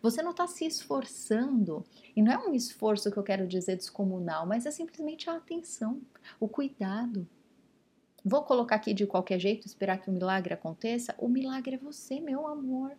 você 0.00 0.22
não 0.22 0.30
está 0.30 0.46
se 0.46 0.64
esforçando, 0.64 1.84
e 2.14 2.22
não 2.22 2.32
é 2.32 2.38
um 2.38 2.54
esforço 2.54 3.10
que 3.10 3.18
eu 3.18 3.22
quero 3.22 3.46
dizer 3.46 3.76
descomunal, 3.76 4.46
mas 4.46 4.66
é 4.66 4.70
simplesmente 4.70 5.28
a 5.28 5.36
atenção, 5.36 6.00
o 6.38 6.48
cuidado. 6.48 7.26
Vou 8.24 8.42
colocar 8.44 8.76
aqui 8.76 8.94
de 8.94 9.06
qualquer 9.06 9.38
jeito, 9.38 9.66
esperar 9.66 9.98
que 9.98 10.08
o 10.08 10.12
milagre 10.12 10.54
aconteça? 10.54 11.14
O 11.18 11.28
milagre 11.28 11.74
é 11.74 11.78
você, 11.78 12.20
meu 12.20 12.46
amor. 12.46 12.96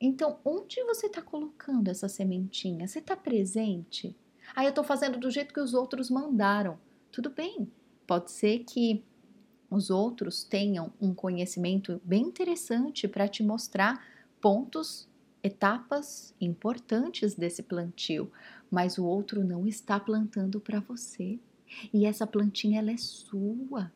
Então, 0.00 0.38
onde 0.44 0.82
você 0.84 1.06
está 1.06 1.22
colocando 1.22 1.88
essa 1.88 2.08
sementinha? 2.08 2.86
Você 2.86 2.98
está 2.98 3.16
presente? 3.16 4.14
Ah, 4.54 4.64
eu 4.64 4.68
estou 4.68 4.84
fazendo 4.84 5.18
do 5.18 5.30
jeito 5.30 5.52
que 5.52 5.60
os 5.60 5.74
outros 5.74 6.10
mandaram. 6.10 6.78
Tudo 7.10 7.30
bem, 7.30 7.70
pode 8.06 8.30
ser 8.30 8.60
que 8.60 9.04
os 9.70 9.90
outros 9.90 10.44
tenham 10.44 10.92
um 11.00 11.12
conhecimento 11.12 12.00
bem 12.04 12.22
interessante 12.22 13.08
para 13.08 13.28
te 13.28 13.42
mostrar 13.42 14.02
pontos, 14.40 15.07
etapas 15.42 16.34
importantes 16.40 17.34
desse 17.34 17.62
plantio, 17.62 18.30
mas 18.70 18.98
o 18.98 19.04
outro 19.04 19.44
não 19.44 19.66
está 19.66 19.98
plantando 19.98 20.60
para 20.60 20.80
você. 20.80 21.38
E 21.92 22.06
essa 22.06 22.26
plantinha 22.26 22.80
ela 22.80 22.90
é 22.90 22.96
sua. 22.96 23.92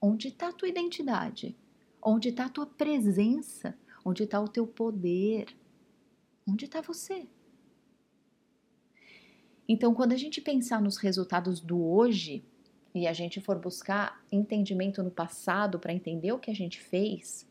Onde 0.00 0.28
está 0.28 0.48
a 0.48 0.52
tua 0.52 0.68
identidade? 0.68 1.56
Onde 2.02 2.28
está 2.28 2.46
a 2.46 2.50
tua 2.50 2.66
presença? 2.66 3.76
Onde 4.04 4.22
está 4.22 4.40
o 4.40 4.48
teu 4.48 4.66
poder? 4.66 5.46
Onde 6.46 6.64
está 6.64 6.80
você? 6.80 7.26
Então, 9.68 9.92
quando 9.92 10.12
a 10.12 10.16
gente 10.16 10.40
pensar 10.40 10.80
nos 10.80 10.96
resultados 10.96 11.60
do 11.60 11.82
hoje 11.82 12.44
e 12.94 13.06
a 13.06 13.12
gente 13.12 13.40
for 13.40 13.58
buscar 13.58 14.24
entendimento 14.30 15.02
no 15.02 15.10
passado 15.10 15.78
para 15.78 15.92
entender 15.92 16.32
o 16.32 16.38
que 16.38 16.50
a 16.50 16.54
gente 16.54 16.80
fez, 16.80 17.46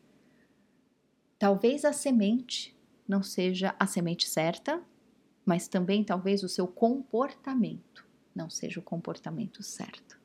talvez 1.38 1.84
a 1.84 1.92
semente 1.92 2.75
não 3.06 3.22
seja 3.22 3.74
a 3.78 3.86
semente 3.86 4.28
certa, 4.28 4.82
mas 5.44 5.68
também 5.68 6.02
talvez 6.02 6.42
o 6.42 6.48
seu 6.48 6.66
comportamento 6.66 8.06
não 8.34 8.50
seja 8.50 8.78
o 8.78 8.82
comportamento 8.82 9.62
certo. 9.62 10.20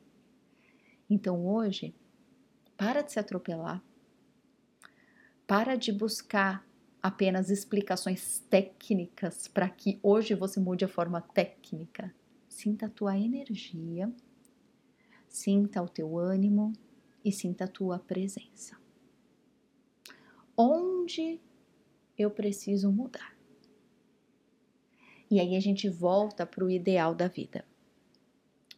Então 1.08 1.46
hoje, 1.46 1.94
para 2.76 3.02
de 3.02 3.12
se 3.12 3.18
atropelar, 3.18 3.82
para 5.46 5.76
de 5.76 5.92
buscar 5.92 6.66
apenas 7.02 7.50
explicações 7.50 8.38
técnicas 8.48 9.48
para 9.48 9.68
que 9.68 9.98
hoje 10.02 10.34
você 10.34 10.60
mude 10.60 10.84
a 10.84 10.88
forma 10.88 11.20
técnica. 11.20 12.14
Sinta 12.48 12.86
a 12.86 12.90
tua 12.90 13.18
energia, 13.18 14.12
sinta 15.28 15.82
o 15.82 15.88
teu 15.88 16.18
ânimo 16.18 16.72
e 17.24 17.32
sinta 17.32 17.64
a 17.64 17.68
tua 17.68 17.98
presença. 17.98 18.76
Onde 20.56 21.40
eu 22.18 22.30
preciso 22.30 22.90
mudar? 22.90 23.36
E 25.30 25.40
aí 25.40 25.56
a 25.56 25.60
gente 25.60 25.88
volta 25.88 26.44
para 26.44 26.64
o 26.64 26.70
ideal 26.70 27.14
da 27.14 27.28
vida. 27.28 27.64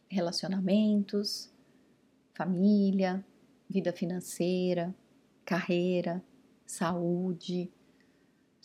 Relacionamentos, 0.07 1.51
família, 2.33 3.25
vida 3.69 3.91
financeira, 3.91 4.95
carreira, 5.43 6.23
saúde, 6.65 7.71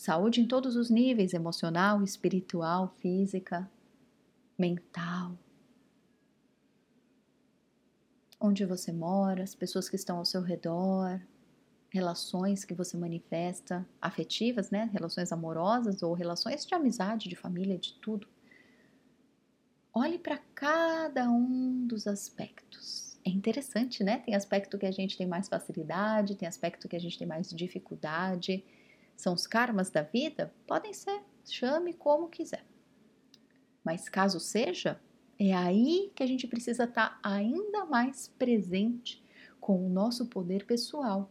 Saúde 0.00 0.40
em 0.40 0.46
todos 0.46 0.76
os 0.76 0.88
níveis: 0.88 1.34
emocional, 1.34 2.02
espiritual, 2.02 2.88
física, 3.02 3.70
mental. 4.58 5.38
Onde 8.40 8.64
você 8.64 8.90
mora, 8.94 9.42
as 9.42 9.54
pessoas 9.54 9.90
que 9.90 9.96
estão 9.96 10.16
ao 10.16 10.24
seu 10.24 10.40
redor, 10.40 11.20
relações 11.90 12.64
que 12.64 12.74
você 12.74 12.96
manifesta, 12.96 13.86
afetivas, 14.00 14.70
né? 14.70 14.88
Relações 14.92 15.32
amorosas 15.32 16.02
ou 16.02 16.14
relações 16.14 16.64
de 16.64 16.74
amizade, 16.74 17.28
de 17.28 17.36
família, 17.36 17.78
de 17.78 17.94
tudo. 17.94 18.26
Olhe 19.92 20.18
para 20.18 20.38
cada 20.54 21.28
um 21.30 21.86
dos 21.86 22.06
aspectos. 22.06 23.18
É 23.24 23.30
interessante, 23.30 24.02
né? 24.02 24.18
Tem 24.18 24.34
aspecto 24.34 24.78
que 24.78 24.86
a 24.86 24.92
gente 24.92 25.18
tem 25.18 25.26
mais 25.26 25.48
facilidade, 25.48 26.36
tem 26.36 26.48
aspecto 26.48 26.88
que 26.88 26.96
a 26.96 27.00
gente 27.00 27.18
tem 27.18 27.26
mais 27.26 27.50
dificuldade 27.50 28.64
são 29.20 29.34
os 29.34 29.46
karmas 29.46 29.90
da 29.90 30.02
vida? 30.02 30.52
Podem 30.66 30.94
ser, 30.94 31.20
chame 31.44 31.92
como 31.92 32.28
quiser. 32.28 32.64
Mas 33.84 34.08
caso 34.08 34.40
seja, 34.40 34.98
é 35.38 35.54
aí 35.54 36.10
que 36.14 36.22
a 36.22 36.26
gente 36.26 36.46
precisa 36.46 36.84
estar 36.84 37.20
ainda 37.22 37.84
mais 37.84 38.28
presente 38.28 39.22
com 39.60 39.86
o 39.86 39.90
nosso 39.90 40.26
poder 40.26 40.64
pessoal. 40.64 41.30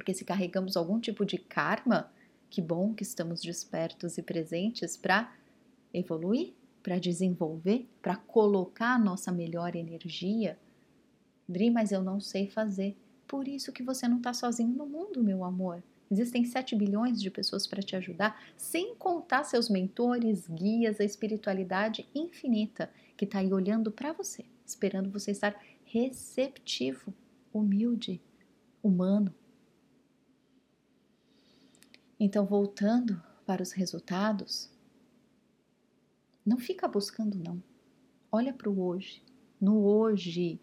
Porque 0.00 0.14
se 0.14 0.24
carregamos 0.24 0.78
algum 0.78 0.98
tipo 0.98 1.26
de 1.26 1.36
karma, 1.36 2.10
que 2.48 2.62
bom 2.62 2.94
que 2.94 3.02
estamos 3.02 3.42
despertos 3.42 4.16
e 4.16 4.22
presentes 4.22 4.96
para 4.96 5.30
evoluir, 5.92 6.54
para 6.82 6.98
desenvolver, 6.98 7.86
para 8.00 8.16
colocar 8.16 8.94
a 8.94 8.98
nossa 8.98 9.30
melhor 9.30 9.76
energia. 9.76 10.58
Dri, 11.46 11.70
mas 11.70 11.92
eu 11.92 12.02
não 12.02 12.18
sei 12.18 12.48
fazer. 12.48 12.96
Por 13.28 13.46
isso 13.46 13.74
que 13.74 13.82
você 13.82 14.08
não 14.08 14.16
está 14.16 14.32
sozinho 14.32 14.70
no 14.70 14.86
mundo, 14.86 15.22
meu 15.22 15.44
amor. 15.44 15.82
Existem 16.10 16.46
7 16.46 16.74
bilhões 16.76 17.20
de 17.20 17.30
pessoas 17.30 17.66
para 17.66 17.82
te 17.82 17.94
ajudar, 17.94 18.42
sem 18.56 18.94
contar 18.94 19.44
seus 19.44 19.68
mentores, 19.68 20.48
guias, 20.48 20.98
a 20.98 21.04
espiritualidade 21.04 22.08
infinita 22.14 22.90
que 23.18 23.26
está 23.26 23.40
aí 23.40 23.52
olhando 23.52 23.92
para 23.92 24.14
você, 24.14 24.46
esperando 24.64 25.10
você 25.10 25.30
estar 25.30 25.62
receptivo, 25.84 27.12
humilde, 27.52 28.18
humano. 28.82 29.34
Então, 32.20 32.46
voltando 32.46 33.20
para 33.44 33.62
os 33.62 33.72
resultados, 33.72 34.70
não 36.46 36.58
fica 36.58 36.86
buscando 36.86 37.36
não. 37.36 37.60
Olha 38.30 38.52
para 38.52 38.70
o 38.70 38.80
hoje. 38.80 39.24
No 39.60 39.84
hoje, 39.84 40.60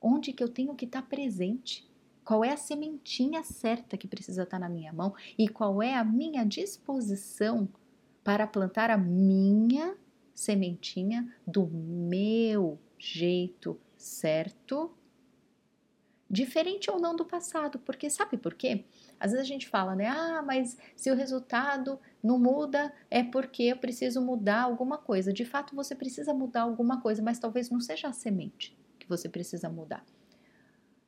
onde 0.00 0.32
que 0.32 0.44
eu 0.44 0.48
tenho 0.48 0.76
que 0.76 0.84
estar 0.84 1.02
presente? 1.02 1.90
qual 2.30 2.44
é 2.44 2.52
a 2.52 2.56
sementinha 2.56 3.42
certa 3.42 3.96
que 3.96 4.06
precisa 4.06 4.44
estar 4.44 4.60
na 4.60 4.68
minha 4.68 4.92
mão 4.92 5.12
e 5.36 5.48
qual 5.48 5.82
é 5.82 5.96
a 5.96 6.04
minha 6.04 6.44
disposição 6.44 7.68
para 8.22 8.46
plantar 8.46 8.88
a 8.88 8.96
minha 8.96 9.96
sementinha 10.32 11.34
do 11.44 11.66
meu 11.66 12.78
jeito 12.96 13.76
certo, 13.96 14.92
diferente 16.30 16.88
ou 16.88 17.00
não 17.00 17.16
do 17.16 17.24
passado, 17.24 17.80
porque 17.80 18.08
sabe 18.08 18.36
por 18.36 18.54
quê? 18.54 18.84
Às 19.20 19.32
vezes 19.32 19.46
a 19.46 19.48
gente 19.48 19.68
fala, 19.68 19.94
né? 19.94 20.06
Ah, 20.06 20.42
mas 20.42 20.78
se 20.96 21.10
o 21.10 21.14
resultado 21.14 22.00
não 22.22 22.38
muda, 22.38 22.90
é 23.10 23.22
porque 23.22 23.64
eu 23.64 23.76
preciso 23.76 24.22
mudar 24.22 24.62
alguma 24.62 24.96
coisa. 24.96 25.30
De 25.30 25.44
fato, 25.44 25.76
você 25.76 25.94
precisa 25.94 26.32
mudar 26.32 26.62
alguma 26.62 27.02
coisa, 27.02 27.22
mas 27.22 27.38
talvez 27.38 27.68
não 27.68 27.80
seja 27.80 28.08
a 28.08 28.12
semente 28.14 28.76
que 28.98 29.06
você 29.06 29.28
precisa 29.28 29.68
mudar. 29.68 30.04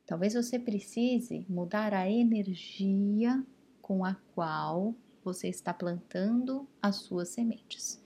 Talvez 0.04 0.34
você 0.34 0.58
precise 0.58 1.46
mudar 1.48 1.94
a 1.94 2.10
energia 2.10 3.42
com 3.80 4.04
a 4.04 4.14
qual 4.34 4.94
você 5.24 5.48
está 5.48 5.72
plantando 5.72 6.68
as 6.82 6.96
suas 6.96 7.30
sementes. 7.30 8.02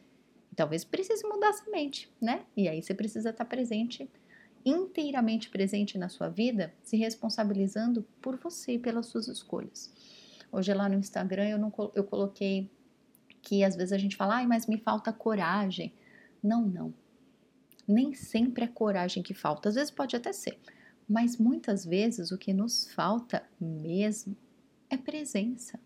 Talvez 0.54 0.84
precise 0.84 1.26
mudar 1.26 1.50
a 1.50 1.52
semente, 1.52 2.10
né? 2.20 2.46
E 2.56 2.68
aí 2.68 2.80
você 2.80 2.94
precisa 2.94 3.30
estar 3.30 3.44
presente, 3.44 4.08
inteiramente 4.66 5.48
presente 5.48 5.96
na 5.96 6.08
sua 6.08 6.28
vida, 6.28 6.74
se 6.82 6.96
responsabilizando 6.96 8.02
por 8.20 8.36
você 8.36 8.72
e 8.72 8.78
pelas 8.78 9.06
suas 9.06 9.28
escolhas. 9.28 9.92
Hoje 10.50 10.74
lá 10.74 10.88
no 10.88 10.96
Instagram 10.96 11.48
eu, 11.48 11.58
não, 11.58 11.72
eu 11.94 12.02
coloquei 12.02 12.68
que 13.40 13.62
às 13.62 13.76
vezes 13.76 13.92
a 13.92 13.98
gente 13.98 14.16
fala, 14.16 14.36
ai, 14.36 14.46
mas 14.46 14.66
me 14.66 14.76
falta 14.76 15.12
coragem. 15.12 15.94
Não, 16.42 16.66
não. 16.66 16.92
Nem 17.86 18.12
sempre 18.12 18.64
é 18.64 18.68
coragem 18.68 19.22
que 19.22 19.32
falta. 19.32 19.68
Às 19.68 19.76
vezes 19.76 19.90
pode 19.92 20.16
até 20.16 20.32
ser, 20.32 20.58
mas 21.08 21.36
muitas 21.36 21.84
vezes 21.84 22.32
o 22.32 22.38
que 22.38 22.52
nos 22.52 22.92
falta 22.92 23.48
mesmo 23.60 24.36
é 24.90 24.96
presença, 24.96 25.78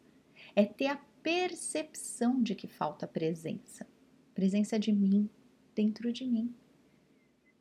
é 0.57 0.65
ter 0.65 0.87
a 0.87 0.99
percepção 1.23 2.43
de 2.43 2.55
que 2.55 2.67
falta 2.67 3.07
presença, 3.07 3.87
presença 4.35 4.79
de 4.79 4.91
mim, 4.91 5.29
dentro 5.75 6.11
de 6.11 6.25
mim. 6.25 6.55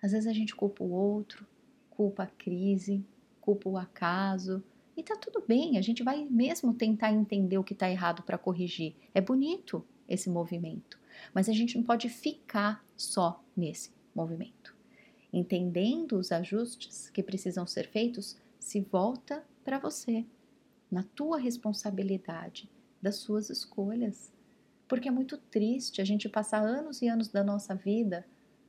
Às 0.01 0.11
vezes 0.11 0.27
a 0.27 0.33
gente 0.33 0.55
culpa 0.55 0.83
o 0.83 0.91
outro, 0.91 1.45
culpa 1.89 2.23
a 2.23 2.27
crise, 2.27 3.05
culpa 3.41 3.69
o 3.69 3.77
acaso, 3.77 4.63
e 4.95 5.03
tá 5.03 5.15
tudo 5.15 5.43
bem, 5.45 5.77
a 5.77 5.81
gente 5.81 6.03
vai 6.03 6.25
mesmo 6.25 6.73
tentar 6.73 7.11
entender 7.11 7.57
o 7.57 7.63
que 7.63 7.73
está 7.73 7.89
errado 7.89 8.23
para 8.23 8.37
corrigir. 8.37 8.95
É 9.13 9.21
bonito 9.21 9.85
esse 10.07 10.29
movimento, 10.29 10.99
mas 11.33 11.47
a 11.47 11.53
gente 11.53 11.77
não 11.77 11.83
pode 11.83 12.09
ficar 12.09 12.85
só 12.95 13.43
nesse 13.55 13.91
movimento 14.13 14.79
entendendo 15.31 16.17
os 16.17 16.31
ajustes 16.31 17.09
que 17.09 17.23
precisam 17.23 17.65
ser 17.65 17.87
feitos, 17.87 18.37
se 18.59 18.81
volta 18.81 19.45
para 19.63 19.79
você, 19.79 20.25
na 20.91 21.03
tua 21.03 21.37
responsabilidade, 21.37 22.69
das 23.01 23.17
suas 23.17 23.49
escolhas. 23.49 24.31
Porque 24.87 25.07
é 25.07 25.11
muito 25.11 25.37
triste 25.37 26.01
a 26.01 26.05
gente 26.05 26.27
passar 26.27 26.63
anos 26.63 27.01
e 27.01 27.07
anos 27.07 27.29
da 27.29 27.43
nossa 27.43 27.75
vida 27.75 28.25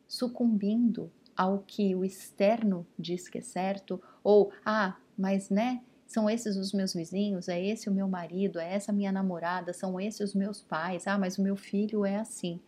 sucumbindo 0.07 1.11
ao 1.41 1.61
que 1.61 1.95
o 1.95 2.05
externo 2.05 2.87
diz 2.99 3.27
que 3.27 3.39
é 3.39 3.41
certo, 3.41 3.99
ou, 4.23 4.53
ah, 4.63 4.99
mas 5.17 5.49
né, 5.49 5.83
são 6.07 6.29
esses 6.29 6.55
os 6.55 6.71
meus 6.75 6.93
vizinhos, 6.93 7.49
é 7.49 7.59
esse 7.59 7.89
o 7.89 7.95
meu 7.95 8.07
marido, 8.07 8.59
é 8.59 8.75
essa 8.75 8.93
minha 8.93 9.11
namorada, 9.11 9.73
são 9.73 9.99
esses 9.99 10.21
os 10.21 10.35
meus 10.35 10.61
pais, 10.61 11.07
ah, 11.07 11.17
mas 11.17 11.39
o 11.39 11.43
meu 11.43 11.57
filho 11.57 12.05
é 12.05 12.17
assim. 12.17 12.61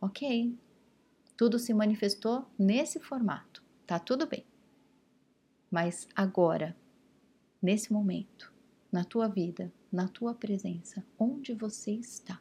Ok, 0.00 0.56
tudo 1.36 1.58
se 1.58 1.74
manifestou 1.74 2.46
nesse 2.56 3.00
formato. 3.00 3.60
Tá 3.84 3.98
tudo 3.98 4.24
bem. 4.24 4.46
Mas 5.68 6.06
agora, 6.14 6.76
nesse 7.60 7.92
momento, 7.92 8.52
na 8.92 9.02
tua 9.02 9.26
vida, 9.26 9.72
na 9.90 10.06
tua 10.06 10.32
presença, 10.32 11.04
onde 11.18 11.54
você 11.54 11.90
está? 11.90 12.40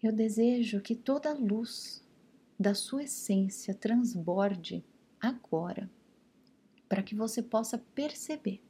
Eu 0.00 0.12
desejo 0.12 0.80
que 0.80 0.94
toda 0.94 1.34
luz 1.34 2.05
da 2.58 2.74
sua 2.74 3.04
essência 3.04 3.74
transborde 3.74 4.84
agora 5.20 5.90
para 6.88 7.02
que 7.02 7.14
você 7.14 7.42
possa 7.42 7.78
perceber. 7.94 8.62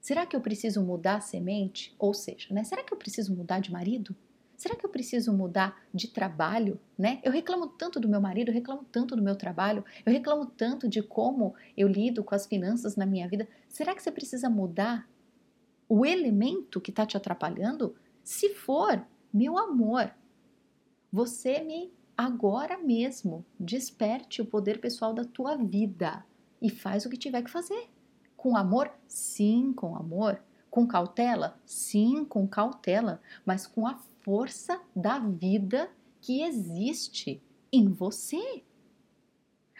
Será 0.00 0.26
que 0.26 0.36
eu 0.36 0.40
preciso 0.40 0.82
mudar 0.82 1.16
a 1.16 1.20
semente? 1.20 1.94
Ou 1.98 2.12
seja, 2.12 2.52
né? 2.52 2.62
Será 2.62 2.84
que 2.84 2.92
eu 2.92 2.98
preciso 2.98 3.34
mudar 3.34 3.60
de 3.60 3.72
marido? 3.72 4.14
Será 4.56 4.76
que 4.76 4.84
eu 4.84 4.90
preciso 4.90 5.32
mudar 5.32 5.82
de 5.92 6.08
trabalho, 6.08 6.78
né? 6.96 7.20
Eu 7.24 7.32
reclamo 7.32 7.66
tanto 7.66 7.98
do 7.98 8.08
meu 8.08 8.20
marido, 8.20 8.50
eu 8.50 8.54
reclamo 8.54 8.84
tanto 8.84 9.16
do 9.16 9.22
meu 9.22 9.34
trabalho, 9.34 9.84
eu 10.04 10.12
reclamo 10.12 10.46
tanto 10.46 10.88
de 10.88 11.02
como 11.02 11.54
eu 11.76 11.88
lido 11.88 12.22
com 12.22 12.34
as 12.34 12.46
finanças 12.46 12.96
na 12.96 13.06
minha 13.06 13.28
vida. 13.28 13.48
Será 13.68 13.94
que 13.94 14.02
você 14.02 14.12
precisa 14.12 14.48
mudar 14.48 15.08
o 15.88 16.06
elemento 16.06 16.80
que 16.80 16.90
está 16.90 17.04
te 17.04 17.16
atrapalhando? 17.16 17.96
Se 18.22 18.50
for, 18.50 19.04
meu 19.32 19.58
amor, 19.58 20.14
você 21.10 21.60
me 21.60 21.92
agora 22.16 22.78
mesmo 22.78 23.44
desperte 23.58 24.40
o 24.40 24.46
poder 24.46 24.80
pessoal 24.80 25.12
da 25.12 25.24
tua 25.24 25.56
vida 25.56 26.24
e 26.60 26.70
faz 26.70 27.04
o 27.04 27.10
que 27.10 27.16
tiver 27.16 27.42
que 27.42 27.50
fazer. 27.50 27.88
Com 28.36 28.56
amor? 28.56 28.90
Sim, 29.06 29.72
com 29.72 29.96
amor. 29.96 30.42
Com 30.70 30.86
cautela? 30.86 31.60
Sim, 31.64 32.24
com 32.24 32.46
cautela, 32.46 33.20
mas 33.44 33.66
com 33.66 33.86
a 33.86 33.96
força 34.22 34.80
da 34.94 35.18
vida 35.18 35.90
que 36.20 36.42
existe 36.42 37.42
em 37.72 37.88
você. 37.88 38.62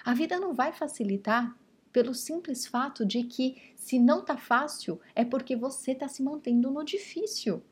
A 0.04 0.12
vida 0.12 0.38
não 0.38 0.52
vai 0.52 0.72
facilitar 0.72 1.56
pelo 1.92 2.12
simples 2.12 2.66
fato 2.66 3.06
de 3.06 3.22
que 3.22 3.72
se 3.76 3.98
não 3.98 4.24
tá 4.24 4.36
fácil 4.36 5.00
é 5.14 5.24
porque 5.24 5.54
você 5.54 5.92
está 5.92 6.08
se 6.08 6.22
mantendo 6.22 6.70
no 6.70 6.84
difícil. 6.84 7.62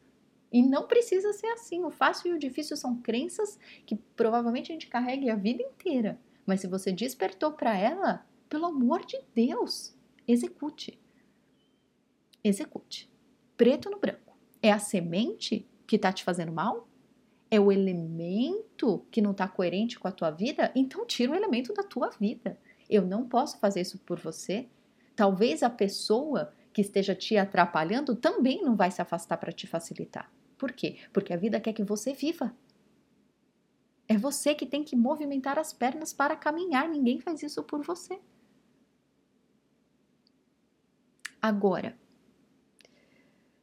E 0.53 0.63
não 0.63 0.87
precisa 0.87 1.33
ser 1.33 1.47
assim. 1.47 1.83
O 1.83 1.91
fácil 1.91 2.33
e 2.33 2.35
o 2.35 2.39
difícil 2.39 2.77
são 2.77 3.01
crenças 3.01 3.59
que 3.87 3.97
provavelmente 3.97 4.71
a 4.71 4.75
gente 4.75 4.87
carrega 4.87 5.33
a 5.33 5.37
vida 5.37 5.63
inteira. 5.63 6.21
Mas 6.45 6.61
se 6.61 6.67
você 6.67 6.93
despertou 6.93 7.53
para 7.53 7.77
ela, 7.77 8.27
pelo 8.49 8.67
amor 8.67 9.05
de 9.07 9.19
Deus, 9.35 9.97
execute. 10.29 11.01
Execute. 12.45 13.11
Preto 13.57 13.89
no 13.89 13.99
branco. 13.99 14.37
É 14.61 14.71
a 14.71 14.79
semente 14.79 15.67
que 15.87 15.97
está 15.97 16.13
te 16.13 16.23
fazendo 16.23 16.53
mal? 16.53 16.87
É 17.51 17.59
o 17.59 17.73
elemento 17.73 19.07
que 19.11 19.23
não 19.23 19.31
está 19.31 19.49
coerente 19.49 19.99
com 19.99 20.09
a 20.09 20.13
tua 20.13 20.31
vida? 20.31 20.71
Então 20.75 21.07
tira 21.07 21.33
o 21.33 21.35
elemento 21.35 21.73
da 21.73 21.83
tua 21.83 22.11
vida. 22.11 22.59
Eu 22.91 23.07
não 23.07 23.27
posso 23.27 23.59
fazer 23.59 23.81
isso 23.81 23.99
por 24.01 24.19
você. 24.19 24.69
Talvez 25.17 25.63
a 25.63 25.71
pessoa 25.71 26.53
que 26.73 26.81
esteja 26.81 27.15
te 27.15 27.37
atrapalhando 27.37 28.17
também 28.17 28.63
não 28.63 28.75
vai 28.75 28.91
se 28.91 29.01
afastar 29.01 29.37
para 29.37 29.53
te 29.53 29.67
facilitar. 29.67 30.31
Por 30.63 30.71
quê? 30.71 31.01
Porque 31.13 31.33
a 31.33 31.37
vida 31.37 31.59
quer 31.59 31.73
que 31.73 31.83
você 31.83 32.13
viva. 32.13 32.57
É 34.07 34.17
você 34.17 34.55
que 34.55 34.65
tem 34.65 34.85
que 34.85 34.95
movimentar 34.95 35.59
as 35.59 35.73
pernas 35.73 36.13
para 36.13 36.37
caminhar, 36.37 36.89
ninguém 36.89 37.19
faz 37.19 37.43
isso 37.43 37.65
por 37.65 37.83
você. 37.83 38.21
Agora, 41.41 41.99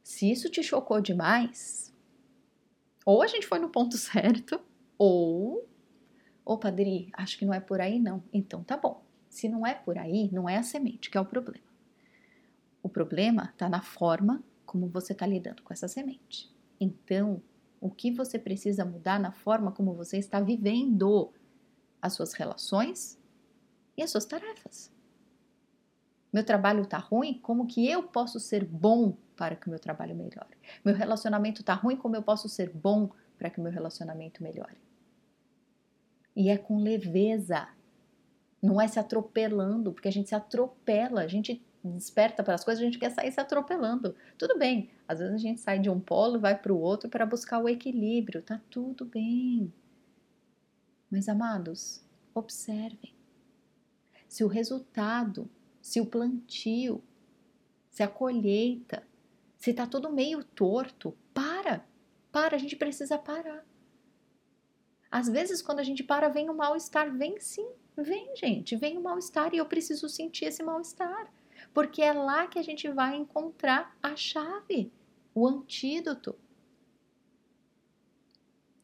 se 0.02 0.30
isso 0.30 0.50
te 0.50 0.62
chocou 0.62 1.00
demais, 1.00 1.90
ou 3.06 3.22
a 3.22 3.26
gente 3.26 3.46
foi 3.46 3.58
no 3.58 3.70
ponto 3.70 3.96
certo, 4.12 4.60
ou. 4.98 5.66
Ô, 6.44 6.58
Padre, 6.58 7.08
acho 7.14 7.38
que 7.38 7.46
não 7.46 7.54
é 7.54 7.60
por 7.60 7.80
aí, 7.80 7.98
não. 7.98 8.22
Então 8.30 8.62
tá 8.62 8.76
bom. 8.76 9.02
Se 9.30 9.48
não 9.48 9.66
é 9.66 9.72
por 9.72 9.96
aí, 9.96 10.30
não 10.30 10.46
é 10.46 10.58
a 10.58 10.62
semente 10.62 11.08
que 11.08 11.16
é 11.16 11.20
o 11.22 11.24
problema. 11.24 11.64
O 12.82 12.90
problema 12.90 13.44
está 13.54 13.70
na 13.70 13.80
forma 13.80 14.44
como 14.66 14.86
você 14.86 15.14
está 15.14 15.26
lidando 15.26 15.62
com 15.62 15.72
essa 15.72 15.88
semente. 15.88 16.59
Então, 16.80 17.42
o 17.80 17.90
que 17.90 18.10
você 18.10 18.38
precisa 18.38 18.84
mudar 18.84 19.20
na 19.20 19.30
forma 19.30 19.70
como 19.70 19.94
você 19.94 20.16
está 20.16 20.40
vivendo 20.40 21.32
as 22.00 22.14
suas 22.14 22.32
relações 22.32 23.18
e 23.96 24.02
as 24.02 24.10
suas 24.10 24.24
tarefas. 24.24 24.90
Meu 26.32 26.44
trabalho 26.44 26.82
está 26.82 26.98
ruim, 26.98 27.34
como 27.40 27.66
que 27.66 27.88
eu 27.88 28.04
posso 28.04 28.38
ser 28.38 28.64
bom 28.64 29.16
para 29.36 29.56
que 29.56 29.66
o 29.66 29.70
meu 29.70 29.78
trabalho 29.78 30.14
melhore? 30.14 30.56
Meu 30.84 30.94
relacionamento 30.94 31.60
está 31.60 31.74
ruim, 31.74 31.96
como 31.96 32.16
eu 32.16 32.22
posso 32.22 32.48
ser 32.48 32.70
bom 32.70 33.10
para 33.36 33.50
que 33.50 33.58
o 33.58 33.62
meu 33.62 33.72
relacionamento 33.72 34.42
melhore? 34.42 34.78
E 36.36 36.48
é 36.48 36.56
com 36.56 36.78
leveza, 36.78 37.68
não 38.62 38.80
é 38.80 38.86
se 38.86 38.98
atropelando, 38.98 39.92
porque 39.92 40.08
a 40.08 40.12
gente 40.12 40.28
se 40.28 40.34
atropela, 40.34 41.22
a 41.22 41.26
gente 41.26 41.62
desperta 41.82 42.42
para 42.42 42.54
as 42.54 42.64
coisas, 42.64 42.82
a 42.82 42.84
gente 42.84 42.98
quer 42.98 43.10
sair 43.10 43.32
se 43.32 43.40
atropelando. 43.40 44.14
Tudo 44.36 44.58
bem, 44.58 44.90
às 45.08 45.18
vezes 45.18 45.34
a 45.34 45.38
gente 45.38 45.60
sai 45.60 45.78
de 45.78 45.88
um 45.88 45.98
polo 45.98 46.36
e 46.36 46.40
vai 46.40 46.56
para 46.56 46.72
o 46.72 46.78
outro 46.78 47.08
para 47.08 47.24
buscar 47.24 47.58
o 47.58 47.68
equilíbrio, 47.68 48.42
tá 48.42 48.60
tudo 48.70 49.04
bem. 49.04 49.72
Mas 51.10 51.28
amados, 51.28 52.04
observem. 52.34 53.14
Se 54.28 54.44
o 54.44 54.48
resultado, 54.48 55.50
se 55.80 56.00
o 56.00 56.06
plantio, 56.06 57.02
se 57.90 58.02
a 58.02 58.08
colheita, 58.08 59.02
se 59.56 59.72
tá 59.72 59.86
tudo 59.86 60.12
meio 60.12 60.44
torto, 60.44 61.16
para. 61.34 61.84
Para, 62.30 62.54
a 62.54 62.58
gente 62.58 62.76
precisa 62.76 63.18
parar. 63.18 63.66
Às 65.10 65.28
vezes, 65.28 65.60
quando 65.60 65.80
a 65.80 65.82
gente 65.82 66.04
para, 66.04 66.28
vem 66.28 66.48
o 66.48 66.54
mal-estar. 66.54 67.12
Vem 67.16 67.40
sim, 67.40 67.68
vem, 67.96 68.36
gente, 68.36 68.76
vem 68.76 68.96
o 68.96 69.02
mal-estar 69.02 69.52
e 69.52 69.56
eu 69.56 69.66
preciso 69.66 70.08
sentir 70.08 70.44
esse 70.44 70.62
mal-estar 70.62 71.28
porque 71.72 72.02
é 72.02 72.12
lá 72.12 72.46
que 72.46 72.58
a 72.58 72.62
gente 72.62 72.88
vai 72.88 73.16
encontrar 73.16 73.96
a 74.02 74.16
chave, 74.16 74.92
o 75.34 75.46
antídoto. 75.46 76.36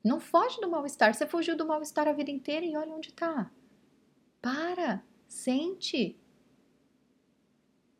Não 0.04 0.20
foge 0.20 0.60
do 0.60 0.70
mal-estar. 0.70 1.12
Você 1.12 1.26
fugiu 1.26 1.56
do 1.56 1.66
mal-estar 1.66 2.06
a 2.06 2.12
vida 2.12 2.30
inteira 2.30 2.64
e 2.64 2.76
olha 2.76 2.94
onde 2.94 3.08
está. 3.08 3.50
Para, 4.40 5.02
sente. 5.26 6.16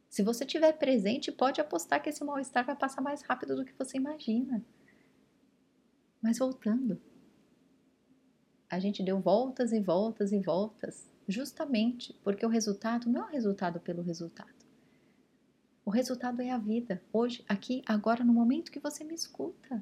Se 0.08 0.22
você 0.22 0.44
estiver 0.44 0.72
presente, 0.72 1.32
pode 1.32 1.60
apostar 1.60 2.00
que 2.00 2.08
esse 2.08 2.22
mal-estar 2.22 2.64
vai 2.64 2.76
passar 2.76 3.00
mais 3.00 3.22
rápido 3.22 3.56
do 3.56 3.64
que 3.64 3.74
você 3.76 3.96
imagina. 3.96 4.64
Mas 6.22 6.38
voltando, 6.38 7.00
a 8.70 8.78
gente 8.78 9.02
deu 9.02 9.20
voltas 9.20 9.72
e 9.72 9.80
voltas 9.80 10.32
e 10.32 10.40
voltas, 10.40 11.10
justamente 11.28 12.12
porque 12.24 12.46
o 12.46 12.48
resultado 12.48 13.10
não 13.10 13.22
é 13.22 13.24
o 13.24 13.32
resultado 13.32 13.80
pelo 13.80 14.02
resultado. 14.02 14.55
O 15.86 15.90
resultado 15.90 16.42
é 16.42 16.50
a 16.50 16.58
vida, 16.58 17.00
hoje, 17.12 17.44
aqui, 17.48 17.80
agora, 17.86 18.24
no 18.24 18.32
momento 18.32 18.72
que 18.72 18.80
você 18.80 19.04
me 19.04 19.14
escuta. 19.14 19.80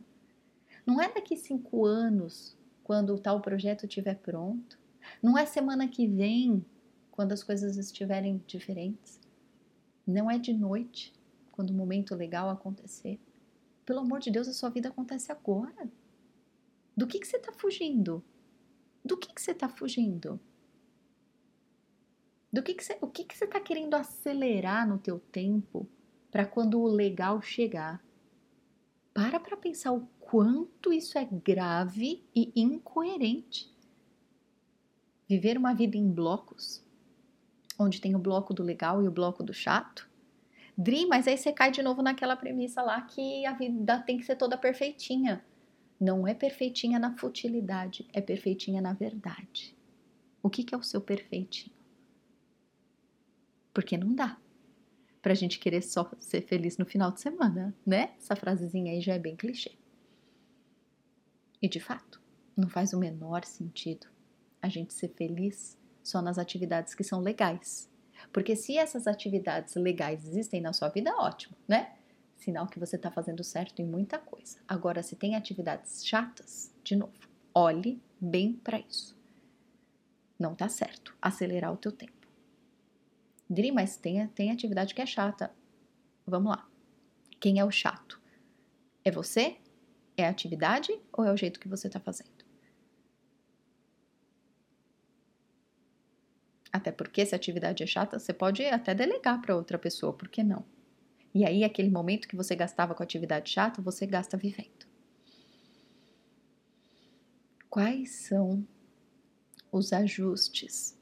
Não 0.85 1.01
é 1.01 1.11
daqui 1.11 1.35
cinco 1.35 1.87
anos, 1.87 2.55
quando 2.83 3.14
o 3.14 3.19
tal 3.19 3.40
projeto 3.40 3.87
estiver 3.87 4.17
pronto. 4.17 4.79
Não 5.23 5.38
é 5.38 5.47
semana 5.47 5.88
que 5.88 6.07
vem, 6.07 6.62
quando 7.11 7.33
as 7.33 7.43
coisas 7.43 7.79
estiverem 7.79 8.45
diferentes. 8.47 9.19
Não 10.07 10.31
é 10.31 10.38
de 10.38 10.53
noite, 10.53 11.11
quando 11.51 11.71
o 11.71 11.75
momento 11.75 12.14
legal 12.14 12.51
acontecer. 12.51 13.19
Pelo 13.87 14.01
amor 14.01 14.21
de 14.21 14.31
Deus, 14.31 14.47
a 14.47 14.53
sua 14.53 14.69
vida 14.69 14.90
acontece 14.90 15.33
agora. 15.33 15.88
Do 16.95 17.07
que, 17.07 17.19
que 17.19 17.27
você 17.27 17.38
está 17.38 17.51
fugindo? 17.51 18.23
Do 19.03 19.17
que, 19.17 19.33
que 19.33 19.40
você 19.40 19.53
está 19.53 19.71
fugindo? 19.71 20.38
Do 22.53 22.62
que, 22.62 22.75
que 22.75 22.85
você, 22.85 22.99
o 23.01 23.07
que, 23.07 23.25
que 23.25 23.35
você 23.35 23.47
está 23.47 23.59
querendo 23.59 23.95
acelerar 23.95 24.87
no 24.87 24.99
teu 24.99 25.19
tempo 25.19 25.88
para 26.35 26.44
quando 26.44 26.81
o 26.81 26.88
legal 26.88 27.40
chegar? 27.40 28.05
Para 29.14 29.38
para 29.38 29.57
pensar 29.57 29.92
o 29.92 30.01
quanto 30.18 30.92
isso 30.92 31.16
é 31.16 31.25
grave 31.25 32.25
e 32.35 32.51
incoerente. 32.57 33.73
Viver 35.29 35.57
uma 35.57 35.73
vida 35.73 35.97
em 35.97 36.11
blocos, 36.11 36.85
onde 37.79 38.01
tem 38.01 38.16
o 38.16 38.18
bloco 38.18 38.53
do 38.53 38.64
legal 38.64 39.01
e 39.01 39.07
o 39.07 39.12
bloco 39.12 39.44
do 39.44 39.55
chato. 39.55 40.11
Dri, 40.77 41.07
mas 41.07 41.29
aí 41.29 41.38
você 41.38 41.53
cai 41.53 41.70
de 41.70 41.85
novo 41.85 42.03
naquela 42.03 42.35
premissa 42.35 42.83
lá 42.83 43.01
que 43.03 43.47
a 43.47 43.53
vida 43.53 44.01
tem 44.01 44.18
que 44.18 44.25
ser 44.25 44.35
toda 44.35 44.59
perfeitinha. 44.59 45.44
Não 46.01 46.27
é 46.27 46.35
perfeitinha 46.35 46.99
na 46.99 47.16
futilidade, 47.16 48.09
é 48.12 48.20
perfeitinha 48.20 48.83
na 48.83 48.92
verdade. 48.92 49.73
O 50.42 50.51
que, 50.51 50.64
que 50.64 50.75
é 50.75 50.79
o 50.79 50.83
seu 50.83 51.01
perfeitinho? 51.01 51.77
Porque 53.73 53.97
não 53.97 54.12
dá 54.12 54.37
pra 55.24 55.32
gente 55.32 55.58
querer 55.58 55.80
só 55.80 56.10
ser 56.18 56.42
feliz 56.42 56.76
no 56.76 56.84
final 56.84 57.10
de 57.10 57.18
semana, 57.18 57.74
né? 57.87 58.12
Essa 58.18 58.37
frasezinha 58.37 58.92
aí 58.92 59.00
já 59.00 59.14
é 59.14 59.18
bem 59.18 59.34
clichê. 59.34 59.72
E 61.62 61.66
de 61.66 61.80
fato, 61.80 62.20
não 62.54 62.68
faz 62.68 62.92
o 62.92 62.98
menor 62.98 63.42
sentido 63.46 64.06
a 64.60 64.68
gente 64.68 64.92
ser 64.92 65.08
feliz 65.08 65.78
só 66.02 66.20
nas 66.20 66.37
atividades 66.38 66.94
que 66.94 67.02
são 67.02 67.22
legais. 67.22 67.90
Porque 68.34 68.54
se 68.54 68.76
essas 68.76 69.06
atividades 69.06 69.74
legais 69.76 70.28
existem 70.28 70.60
na 70.60 70.74
sua 70.74 70.90
vida, 70.90 71.10
ótimo, 71.16 71.56
né? 71.66 71.94
Sinal 72.37 72.66
que 72.66 72.78
você 72.78 72.96
está 72.96 73.10
fazendo 73.10 73.42
certo 73.42 73.80
em 73.80 73.87
muita 73.87 74.18
coisa. 74.18 74.58
Agora, 74.68 75.02
se 75.02 75.16
tem 75.16 75.37
atividades 75.37 76.04
chatas, 76.06 76.70
de 76.84 76.96
novo, 76.96 77.14
olhe 77.54 77.98
bem 78.20 78.52
para 78.52 78.78
isso. 78.78 79.18
Não 80.38 80.54
tá 80.54 80.68
certo 80.68 81.16
acelerar 81.22 81.72
o 81.72 81.78
teu 81.78 81.92
tempo. 81.92 82.13
Dri, 83.48 83.70
mas 83.70 83.96
tem, 83.96 84.26
tem 84.28 84.50
atividade 84.50 84.94
que 84.94 85.02
é 85.02 85.07
chata. 85.07 85.50
Vamos 86.26 86.50
lá. 86.50 86.68
Quem 87.40 87.59
é 87.59 87.64
o 87.64 87.70
chato? 87.70 88.20
É 89.04 89.11
você? 89.11 89.59
É 90.16 90.26
a 90.26 90.30
atividade 90.30 90.98
ou 91.12 91.24
é 91.24 91.33
o 91.33 91.37
jeito 91.37 91.61
que 91.61 91.68
você 91.68 91.88
está 91.88 92.00
fazendo? 92.00 92.44
Até 96.72 96.90
porque 96.90 97.24
se 97.24 97.35
a 97.35 97.37
atividade 97.37 97.83
é 97.83 97.87
chata, 97.87 98.18
você 98.18 98.33
pode 98.33 98.64
até 98.64 98.94
delegar 98.94 99.40
para 99.40 99.54
outra 99.54 99.78
pessoa, 99.78 100.12
por 100.12 100.28
que 100.28 100.42
não? 100.42 100.64
E 101.35 101.44
aí, 101.44 101.64
aquele 101.64 101.90
momento 101.90 102.26
que 102.26 102.37
você 102.37 102.57
gastava 102.57 102.94
com 102.94 103.02
atividade 103.02 103.50
chata, 103.50 103.83
você 103.83 104.07
gasta 104.07 104.37
vivendo. 104.37 104.87
Quais 107.68 108.26
são 108.26 108.66
os 109.70 109.92
ajustes 109.92 110.96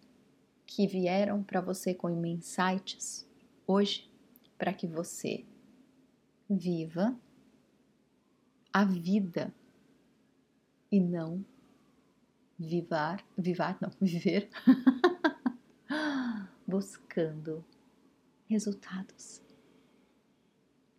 que 0.74 0.86
vieram 0.86 1.42
para 1.42 1.60
você 1.60 1.92
com 1.92 2.08
insights 2.24 3.28
hoje 3.66 4.10
para 4.56 4.72
que 4.72 4.86
você 4.86 5.44
viva 6.48 7.14
a 8.72 8.82
vida 8.84 9.52
e 10.90 10.98
não 10.98 11.44
vivar, 12.58 13.22
vivar 13.36 13.76
não, 13.82 13.90
viver 14.00 14.48
buscando 16.66 17.62
resultados. 18.48 19.42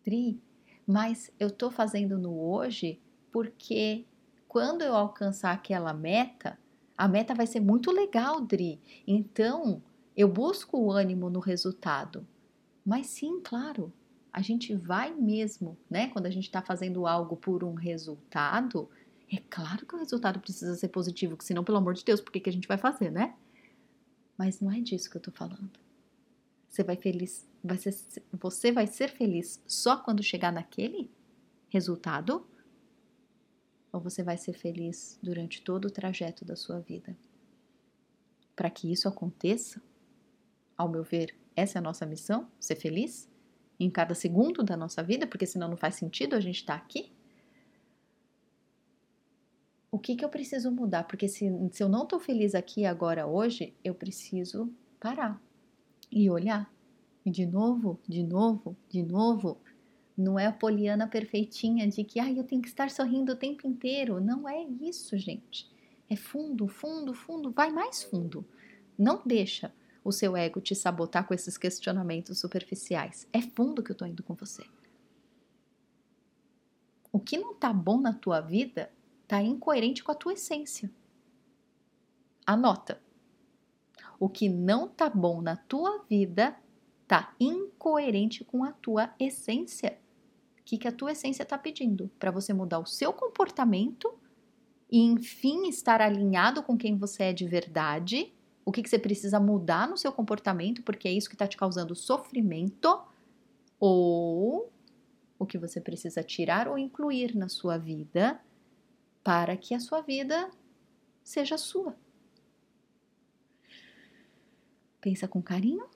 Dri, 0.04 0.40
mas 0.86 1.32
eu 1.38 1.50
tô 1.50 1.68
fazendo 1.68 2.16
no 2.16 2.38
hoje 2.38 3.00
porque 3.32 4.06
quando 4.46 4.82
eu 4.82 4.94
alcançar 4.94 5.52
aquela 5.52 5.92
meta, 5.92 6.56
a 6.96 7.08
meta 7.08 7.34
vai 7.34 7.46
ser 7.46 7.60
muito 7.60 7.90
legal, 7.90 8.40
Dri. 8.40 8.80
Então, 9.06 9.82
eu 10.16 10.28
busco 10.28 10.78
o 10.78 10.92
ânimo 10.92 11.28
no 11.28 11.40
resultado. 11.40 12.26
Mas 12.84 13.08
sim, 13.08 13.40
claro, 13.42 13.92
a 14.32 14.40
gente 14.40 14.74
vai 14.74 15.12
mesmo, 15.12 15.76
né? 15.90 16.08
Quando 16.08 16.26
a 16.26 16.30
gente 16.30 16.44
está 16.44 16.62
fazendo 16.62 17.06
algo 17.06 17.36
por 17.36 17.64
um 17.64 17.74
resultado, 17.74 18.88
é 19.30 19.38
claro 19.50 19.86
que 19.86 19.94
o 19.94 19.98
resultado 19.98 20.38
precisa 20.38 20.74
ser 20.76 20.88
positivo, 20.88 21.36
que 21.36 21.44
senão, 21.44 21.64
pelo 21.64 21.78
amor 21.78 21.94
de 21.94 22.04
Deus, 22.04 22.20
por 22.20 22.32
que, 22.32 22.40
que 22.40 22.50
a 22.50 22.52
gente 22.52 22.68
vai 22.68 22.78
fazer, 22.78 23.10
né? 23.10 23.34
Mas 24.36 24.60
não 24.60 24.70
é 24.70 24.80
disso 24.80 25.10
que 25.10 25.16
eu 25.16 25.22
tô 25.22 25.30
falando. 25.30 25.70
Você 26.68 26.82
vai 26.82 26.96
feliz, 26.96 27.48
vai 27.62 27.78
ser, 27.78 27.94
você 28.32 28.72
vai 28.72 28.86
ser 28.86 29.08
feliz 29.08 29.62
só 29.66 29.96
quando 29.96 30.22
chegar 30.22 30.52
naquele 30.52 31.10
resultado? 31.68 32.46
Ou 33.94 34.00
você 34.00 34.24
vai 34.24 34.36
ser 34.36 34.54
feliz 34.54 35.20
durante 35.22 35.62
todo 35.62 35.84
o 35.84 35.90
trajeto 35.90 36.44
da 36.44 36.56
sua 36.56 36.80
vida? 36.80 37.16
Para 38.56 38.68
que 38.68 38.90
isso 38.90 39.06
aconteça, 39.06 39.80
ao 40.76 40.88
meu 40.88 41.04
ver, 41.04 41.32
essa 41.54 41.78
é 41.78 41.80
a 41.80 41.82
nossa 41.82 42.04
missão, 42.04 42.50
ser 42.58 42.74
feliz 42.74 43.30
em 43.78 43.88
cada 43.88 44.12
segundo 44.12 44.64
da 44.64 44.76
nossa 44.76 45.00
vida, 45.00 45.28
porque 45.28 45.46
senão 45.46 45.68
não 45.68 45.76
faz 45.76 45.94
sentido 45.94 46.34
a 46.34 46.40
gente 46.40 46.56
estar 46.56 46.76
tá 46.76 46.84
aqui. 46.84 47.12
O 49.92 49.98
que, 50.00 50.16
que 50.16 50.24
eu 50.24 50.28
preciso 50.28 50.72
mudar? 50.72 51.04
Porque 51.04 51.28
se, 51.28 51.48
se 51.70 51.80
eu 51.80 51.88
não 51.88 52.02
estou 52.02 52.18
feliz 52.18 52.56
aqui 52.56 52.84
agora 52.84 53.28
hoje, 53.28 53.76
eu 53.84 53.94
preciso 53.94 54.74
parar 54.98 55.40
e 56.10 56.28
olhar. 56.28 56.68
E 57.24 57.30
de 57.30 57.46
novo, 57.46 58.00
de 58.08 58.24
novo, 58.24 58.76
de 58.88 59.04
novo. 59.04 59.56
Não 60.16 60.38
é 60.38 60.46
a 60.46 60.52
poliana 60.52 61.08
perfeitinha 61.08 61.88
de 61.88 62.04
que 62.04 62.20
ah, 62.20 62.30
eu 62.30 62.44
tenho 62.44 62.62
que 62.62 62.68
estar 62.68 62.90
sorrindo 62.90 63.32
o 63.32 63.36
tempo 63.36 63.66
inteiro. 63.66 64.20
Não 64.20 64.48
é 64.48 64.62
isso, 64.62 65.18
gente. 65.18 65.68
É 66.08 66.14
fundo, 66.14 66.68
fundo, 66.68 67.12
fundo. 67.12 67.50
Vai 67.50 67.70
mais 67.70 68.02
fundo. 68.04 68.46
Não 68.96 69.20
deixa 69.26 69.72
o 70.04 70.12
seu 70.12 70.36
ego 70.36 70.60
te 70.60 70.74
sabotar 70.74 71.26
com 71.26 71.34
esses 71.34 71.58
questionamentos 71.58 72.38
superficiais. 72.38 73.26
É 73.32 73.40
fundo 73.40 73.82
que 73.82 73.90
eu 73.90 73.96
tô 73.96 74.06
indo 74.06 74.22
com 74.22 74.34
você. 74.34 74.62
O 77.10 77.18
que 77.18 77.38
não 77.38 77.54
tá 77.54 77.72
bom 77.72 78.00
na 78.00 78.12
tua 78.12 78.40
vida 78.40 78.90
tá 79.26 79.42
incoerente 79.42 80.04
com 80.04 80.12
a 80.12 80.14
tua 80.14 80.34
essência. 80.34 80.90
Anota. 82.46 83.00
O 84.20 84.28
que 84.28 84.48
não 84.48 84.88
tá 84.88 85.08
bom 85.08 85.40
na 85.40 85.56
tua 85.56 86.04
vida 86.08 86.56
tá 87.06 87.34
incoerente 87.40 88.44
com 88.44 88.62
a 88.62 88.72
tua 88.72 89.14
essência. 89.18 89.98
O 90.64 90.66
que, 90.66 90.78
que 90.78 90.88
a 90.88 90.92
tua 90.92 91.12
essência 91.12 91.42
está 91.42 91.58
pedindo? 91.58 92.10
Para 92.18 92.30
você 92.30 92.54
mudar 92.54 92.78
o 92.78 92.86
seu 92.86 93.12
comportamento 93.12 94.12
e, 94.90 94.98
enfim, 94.98 95.68
estar 95.68 96.00
alinhado 96.00 96.62
com 96.62 96.76
quem 96.76 96.96
você 96.96 97.24
é 97.24 97.32
de 97.32 97.46
verdade 97.46 98.32
o 98.64 98.72
que, 98.72 98.82
que 98.82 98.88
você 98.88 98.98
precisa 98.98 99.38
mudar 99.38 99.86
no 99.86 99.96
seu 99.96 100.10
comportamento, 100.10 100.82
porque 100.82 101.06
é 101.06 101.12
isso 101.12 101.28
que 101.28 101.34
está 101.34 101.46
te 101.46 101.56
causando 101.56 101.94
sofrimento, 101.94 103.02
ou 103.78 104.72
o 105.38 105.44
que 105.44 105.58
você 105.58 105.80
precisa 105.80 106.22
tirar 106.22 106.66
ou 106.66 106.78
incluir 106.78 107.36
na 107.36 107.48
sua 107.48 107.76
vida 107.76 108.40
para 109.22 109.56
que 109.56 109.74
a 109.74 109.80
sua 109.80 110.00
vida 110.00 110.50
seja 111.22 111.58
sua. 111.58 111.94
Pensa 115.00 115.28
com 115.28 115.42
carinho. 115.42 115.86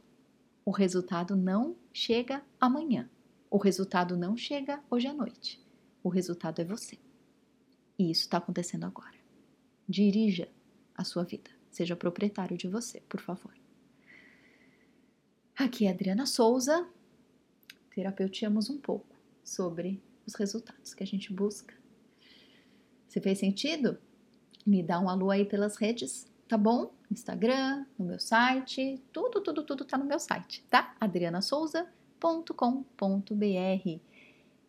O 0.65 0.71
resultado 0.71 1.35
não 1.35 1.77
chega 1.93 2.43
amanhã. 2.61 3.09
O 3.51 3.57
resultado 3.57 4.17
não 4.17 4.37
chega 4.37 4.83
hoje 4.91 5.07
à 5.07 5.13
noite. 5.13 5.61
O 6.03 6.09
resultado 6.09 6.61
é 6.61 6.65
você. 6.65 6.99
E 7.99 8.11
isso 8.11 8.23
está 8.23 8.39
acontecendo 8.39 8.85
agora. 8.85 9.17
Dirija 9.89 10.49
a 10.95 11.03
sua 11.03 11.25
vida. 11.25 11.51
Seja 11.71 11.97
proprietário 11.97 12.57
de 12.57 12.69
você, 12.69 13.01
por 13.09 13.21
favor. 13.21 13.53
Aqui 15.57 15.87
é 15.87 15.91
Adriana 15.91 16.27
Souza. 16.27 16.87
Terapeutiamos 17.95 18.71
um 18.71 18.79
pouco 18.79 19.17
sobre 19.43 20.03
os 20.27 20.35
resultados 20.35 20.95
que 20.95 21.03
a 21.03 21.07
gente 21.07 21.33
busca. 21.33 21.75
Se 23.09 23.21
fez 23.21 23.39
sentido? 23.39 23.99
Me 24.67 24.83
dá 24.83 25.01
um 25.01 25.09
alô 25.09 25.31
aí 25.31 25.45
pelas 25.45 25.77
redes, 25.77 26.31
tá 26.47 26.59
bom? 26.59 26.93
Instagram, 27.11 27.87
no 27.99 28.05
meu 28.05 28.21
site, 28.21 29.03
tudo, 29.11 29.41
tudo, 29.41 29.63
tudo 29.63 29.85
tá 29.85 29.97
no 29.97 30.05
meu 30.05 30.19
site, 30.19 30.63
tá? 30.69 30.95
adrianasouza.com.br. 32.19 34.01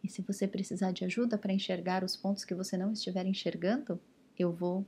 E 0.01 0.07
se 0.07 0.21
você 0.21 0.47
precisar 0.47 0.91
de 0.91 1.03
ajuda 1.03 1.37
para 1.37 1.51
enxergar 1.51 2.03
os 2.03 2.15
pontos 2.15 2.45
que 2.45 2.55
você 2.55 2.77
não 2.77 2.93
estiver 2.93 3.25
enxergando, 3.25 3.99
eu 4.37 4.51
vou 4.51 4.85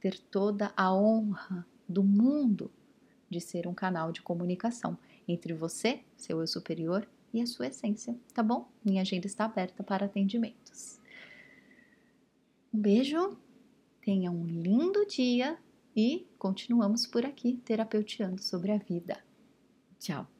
ter 0.00 0.18
toda 0.18 0.72
a 0.76 0.94
honra 0.94 1.66
do 1.88 2.02
mundo 2.02 2.70
de 3.30 3.40
ser 3.40 3.66
um 3.66 3.74
canal 3.74 4.12
de 4.12 4.20
comunicação 4.20 4.98
entre 5.26 5.54
você, 5.54 6.00
seu 6.16 6.40
eu 6.40 6.46
superior 6.46 7.08
e 7.32 7.40
a 7.40 7.46
sua 7.46 7.68
essência, 7.68 8.14
tá 8.34 8.42
bom? 8.42 8.68
Minha 8.84 9.00
agenda 9.00 9.26
está 9.26 9.46
aberta 9.46 9.82
para 9.82 10.04
atendimentos. 10.04 11.00
Um 12.74 12.78
beijo, 12.78 13.38
tenha 14.02 14.30
um 14.30 14.44
lindo 14.44 15.06
dia 15.06 15.56
e 15.96 16.26
continuamos 16.38 17.06
por 17.06 17.24
aqui 17.24 17.56
terapeuteando 17.64 18.42
sobre 18.42 18.72
a 18.72 18.78
vida. 18.78 19.22
Tchau! 19.98 20.31